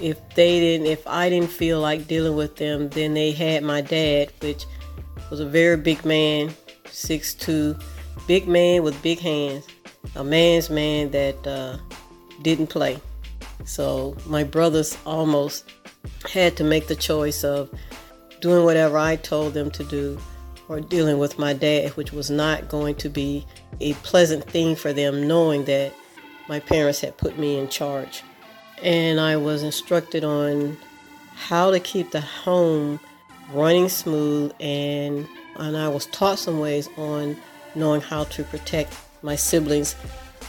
if 0.00 0.18
they 0.34 0.60
didn't 0.60 0.88
if 0.88 1.06
I 1.06 1.30
didn't 1.30 1.50
feel 1.50 1.80
like 1.80 2.08
dealing 2.08 2.36
with 2.36 2.56
them, 2.56 2.88
then 2.90 3.14
they 3.14 3.30
had 3.30 3.62
my 3.62 3.80
dad, 3.80 4.32
which 4.40 4.66
was 5.30 5.40
a 5.40 5.46
very 5.46 5.76
big 5.76 6.04
man, 6.04 6.54
six 6.86 7.34
two, 7.34 7.76
big 8.26 8.46
man 8.46 8.82
with 8.82 9.00
big 9.02 9.18
hands, 9.18 9.66
a 10.16 10.24
man's 10.24 10.70
man 10.70 11.10
that 11.10 11.46
uh, 11.46 11.78
didn't 12.42 12.68
play. 12.68 13.00
So 13.64 14.16
my 14.26 14.44
brothers 14.44 14.96
almost 15.06 15.70
had 16.30 16.56
to 16.56 16.64
make 16.64 16.86
the 16.86 16.96
choice 16.96 17.44
of 17.44 17.70
doing 18.40 18.64
whatever 18.64 18.98
I 18.98 19.16
told 19.16 19.54
them 19.54 19.70
to 19.72 19.84
do 19.84 20.18
or 20.68 20.80
dealing 20.80 21.18
with 21.18 21.38
my 21.38 21.52
dad, 21.52 21.90
which 21.90 22.12
was 22.12 22.30
not 22.30 22.68
going 22.68 22.94
to 22.96 23.08
be 23.08 23.46
a 23.80 23.94
pleasant 23.94 24.44
thing 24.44 24.76
for 24.76 24.92
them, 24.92 25.26
knowing 25.26 25.64
that 25.64 25.92
my 26.48 26.60
parents 26.60 27.00
had 27.00 27.16
put 27.16 27.38
me 27.38 27.58
in 27.58 27.68
charge. 27.68 28.22
And 28.82 29.20
I 29.20 29.36
was 29.36 29.62
instructed 29.62 30.24
on 30.24 30.76
how 31.34 31.70
to 31.70 31.80
keep 31.80 32.10
the 32.10 32.20
home 32.20 33.00
running 33.52 33.88
smooth 33.88 34.52
and 34.60 35.26
and 35.56 35.76
I 35.76 35.88
was 35.88 36.06
taught 36.06 36.38
some 36.38 36.58
ways 36.58 36.88
on 36.96 37.36
knowing 37.74 38.00
how 38.00 38.24
to 38.24 38.44
protect 38.44 38.96
my 39.22 39.36
siblings 39.36 39.94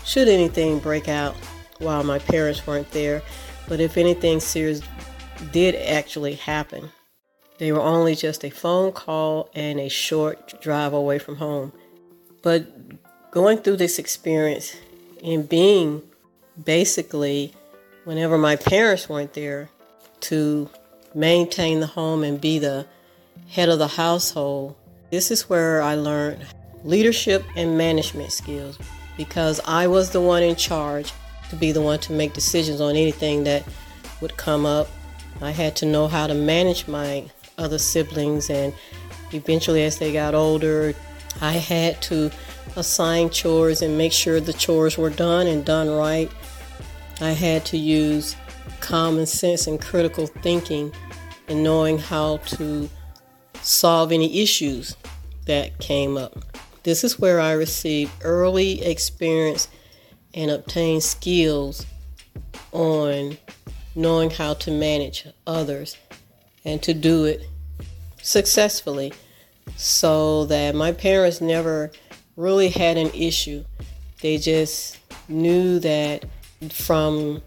should 0.04 0.28
anything 0.28 0.80
break 0.80 1.08
out 1.08 1.36
while 1.80 2.04
my 2.04 2.20
parents 2.20 2.66
weren't 2.66 2.90
there. 2.92 3.22
But 3.68 3.80
if 3.80 3.98
anything 3.98 4.40
serious 4.40 4.82
did 5.52 5.76
actually 5.76 6.36
happen, 6.36 6.90
they 7.58 7.72
were 7.72 7.82
only 7.82 8.16
just 8.16 8.44
a 8.44 8.50
phone 8.50 8.92
call 8.92 9.50
and 9.56 9.80
a 9.80 9.90
short 9.90 10.62
drive 10.62 10.94
away 10.94 11.20
from 11.20 11.38
home. 11.38 11.72
But 12.42 13.32
going 13.32 13.60
through 13.60 13.78
this 13.78 13.98
experience 13.98 14.76
and 15.24 15.48
being 15.48 16.04
basically, 16.64 17.54
whenever 18.04 18.38
my 18.38 18.56
parents 18.56 19.10
weren't 19.10 19.34
there, 19.34 19.70
to 20.22 20.70
maintain 21.16 21.80
the 21.80 21.88
home 21.88 22.24
and 22.24 22.40
be 22.40 22.60
the 22.60 22.86
head 23.48 23.70
of 23.70 23.80
the 23.80 23.88
household, 23.88 24.76
this 25.12 25.32
is 25.32 25.50
where 25.50 25.82
I 25.82 25.96
learned 25.96 26.46
leadership 26.84 27.44
and 27.56 27.78
management 27.78 28.32
skills 28.32 28.78
because 29.18 29.62
I 29.66 29.88
was 29.88 30.12
the 30.12 30.22
one 30.22 30.44
in 30.44 30.56
charge 30.56 31.14
to 31.50 31.56
be 31.56 31.72
the 31.72 31.82
one 31.82 32.00
to 32.00 32.12
make 32.12 32.34
decisions 32.34 32.82
on 32.82 32.96
anything 32.96 33.46
that 33.46 33.64
would 34.22 34.36
come 34.36 34.66
up. 34.66 34.90
I 35.42 35.52
had 35.52 35.76
to 35.78 35.86
know 35.86 36.08
how 36.08 36.28
to 36.28 36.34
manage 36.34 36.88
my 36.88 37.26
other 37.58 37.78
siblings, 37.78 38.50
and 38.50 38.74
eventually, 39.32 39.84
as 39.84 39.98
they 40.00 40.12
got 40.12 40.34
older, 40.34 40.94
I 41.42 41.54
had 41.54 42.02
to 42.04 42.32
assign 42.76 43.30
chores 43.30 43.82
and 43.82 43.98
make 43.98 44.12
sure 44.12 44.40
the 44.40 44.54
chores 44.54 44.98
were 44.98 45.10
done 45.10 45.48
and 45.48 45.64
done 45.64 45.90
right. 45.90 46.32
I 47.22 47.32
had 47.32 47.66
to 47.68 47.78
use 47.78 48.36
common 48.80 49.26
sense 49.26 49.68
and 49.68 49.82
critical 49.82 50.28
thinking 50.28 50.94
and 51.48 51.64
knowing 51.64 51.98
how 51.98 52.38
to 52.38 52.90
solve 53.62 54.12
any 54.12 54.42
issues 54.42 54.96
that 55.46 55.78
came 55.80 56.18
up. 56.18 56.38
This 56.84 57.04
is 57.04 57.20
where 57.20 57.40
I 57.40 57.54
received 57.54 58.12
early 58.24 58.84
experience 58.84 59.68
and 60.34 60.52
obtained 60.52 61.04
skills 61.04 61.86
on 62.72 63.38
knowing 63.96 64.30
how 64.30 64.54
to 64.54 64.72
manage 64.72 65.28
others 65.48 65.98
and 66.64 66.82
to 66.84 66.94
do 66.94 67.26
it 67.26 67.42
successfully 68.22 69.14
so 69.78 70.46
that 70.46 70.76
my 70.76 70.92
parents 70.92 71.42
never 71.42 71.92
really 72.36 72.70
had 72.70 72.98
an 72.98 73.10
issue. 73.14 73.64
They 74.22 74.38
just 74.38 75.00
knew 75.30 75.80
that 75.80 76.26
from 76.70 77.42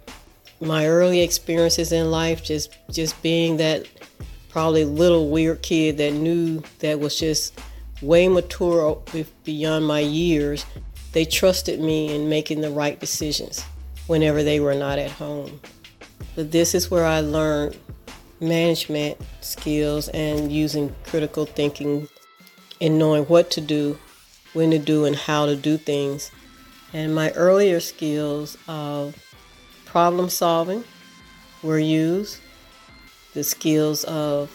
my 0.60 0.86
early 0.86 1.20
experiences 1.20 1.92
in 1.92 2.10
life, 2.10 2.42
just 2.42 2.76
just 2.90 3.20
being 3.22 3.56
that 3.58 3.86
probably 4.48 4.84
little 4.84 5.28
weird 5.28 5.62
kid 5.62 5.98
that 5.98 6.12
knew 6.12 6.62
that 6.80 6.98
was 6.98 7.18
just 7.18 7.60
way 8.02 8.28
mature 8.28 9.00
beyond 9.44 9.86
my 9.86 10.00
years, 10.00 10.64
they 11.12 11.24
trusted 11.24 11.80
me 11.80 12.14
in 12.14 12.28
making 12.28 12.60
the 12.60 12.70
right 12.70 12.98
decisions 12.98 13.64
whenever 14.06 14.42
they 14.42 14.60
were 14.60 14.74
not 14.74 14.98
at 14.98 15.10
home. 15.10 15.60
But 16.34 16.52
this 16.52 16.74
is 16.74 16.90
where 16.90 17.04
I 17.04 17.20
learned 17.20 17.76
management 18.40 19.18
skills 19.40 20.08
and 20.08 20.52
using 20.52 20.94
critical 21.04 21.44
thinking 21.44 22.08
and 22.80 22.98
knowing 22.98 23.24
what 23.24 23.50
to 23.52 23.60
do, 23.60 23.98
when 24.52 24.70
to 24.70 24.78
do, 24.78 25.04
and 25.04 25.16
how 25.16 25.46
to 25.46 25.56
do 25.56 25.76
things. 25.76 26.30
And 26.92 27.14
my 27.14 27.32
earlier 27.32 27.80
skills 27.80 28.56
of 28.68 29.16
problem 29.88 30.28
solving 30.28 30.84
were 31.62 31.78
used, 31.78 32.38
the 33.34 33.42
skills 33.42 34.04
of 34.04 34.50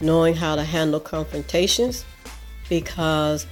knowing 0.00 0.34
how 0.34 0.56
to 0.56 0.64
handle 0.64 1.00
confrontations 1.00 2.04
because 2.68 3.46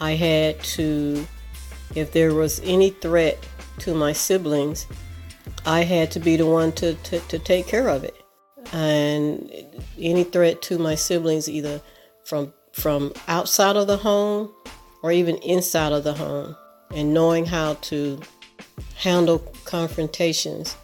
I 0.00 0.12
had 0.12 0.60
to, 0.76 1.26
if 1.94 2.12
there 2.12 2.34
was 2.34 2.60
any 2.64 2.90
threat 2.90 3.46
to 3.80 3.94
my 3.94 4.12
siblings, 4.12 4.86
I 5.64 5.82
had 5.82 6.10
to 6.12 6.20
be 6.20 6.36
the 6.36 6.46
one 6.46 6.72
to, 6.72 6.94
to, 6.94 7.20
to 7.20 7.38
take 7.38 7.66
care 7.66 7.88
of 7.88 8.04
it. 8.04 8.16
And 8.72 9.50
any 9.98 10.24
threat 10.24 10.62
to 10.62 10.78
my 10.78 10.94
siblings, 10.94 11.48
either 11.48 11.80
from 12.24 12.52
from 12.72 13.10
outside 13.26 13.74
of 13.74 13.86
the 13.86 13.96
home 13.96 14.52
or 15.02 15.10
even 15.10 15.36
inside 15.36 15.92
of 15.92 16.04
the 16.04 16.12
home, 16.12 16.54
and 16.90 17.14
knowing 17.14 17.46
how 17.46 17.74
to 17.74 18.20
handle 18.96 19.38
confrontations, 19.64 20.76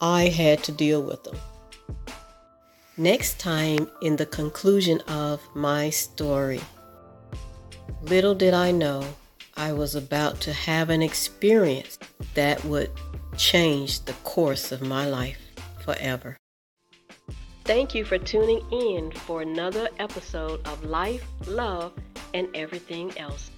I 0.00 0.28
had 0.28 0.62
to 0.64 0.72
deal 0.72 1.02
with 1.02 1.24
them. 1.24 1.36
Next 2.96 3.38
time, 3.38 3.88
in 4.02 4.16
the 4.16 4.26
conclusion 4.26 5.00
of 5.02 5.40
my 5.54 5.90
story. 5.90 6.60
Little 8.02 8.34
did 8.34 8.54
I 8.54 8.72
know 8.72 9.04
I 9.56 9.72
was 9.72 9.94
about 9.94 10.40
to 10.42 10.52
have 10.52 10.90
an 10.90 11.02
experience 11.02 11.98
that 12.34 12.64
would 12.64 12.90
change 13.36 14.04
the 14.04 14.14
course 14.24 14.72
of 14.72 14.82
my 14.82 15.06
life 15.08 15.38
forever. 15.84 16.36
Thank 17.64 17.94
you 17.94 18.04
for 18.04 18.18
tuning 18.18 18.64
in 18.72 19.12
for 19.12 19.42
another 19.42 19.88
episode 19.98 20.66
of 20.66 20.84
Life, 20.84 21.24
Love, 21.46 21.92
and 22.34 22.48
Everything 22.54 23.16
Else. 23.18 23.50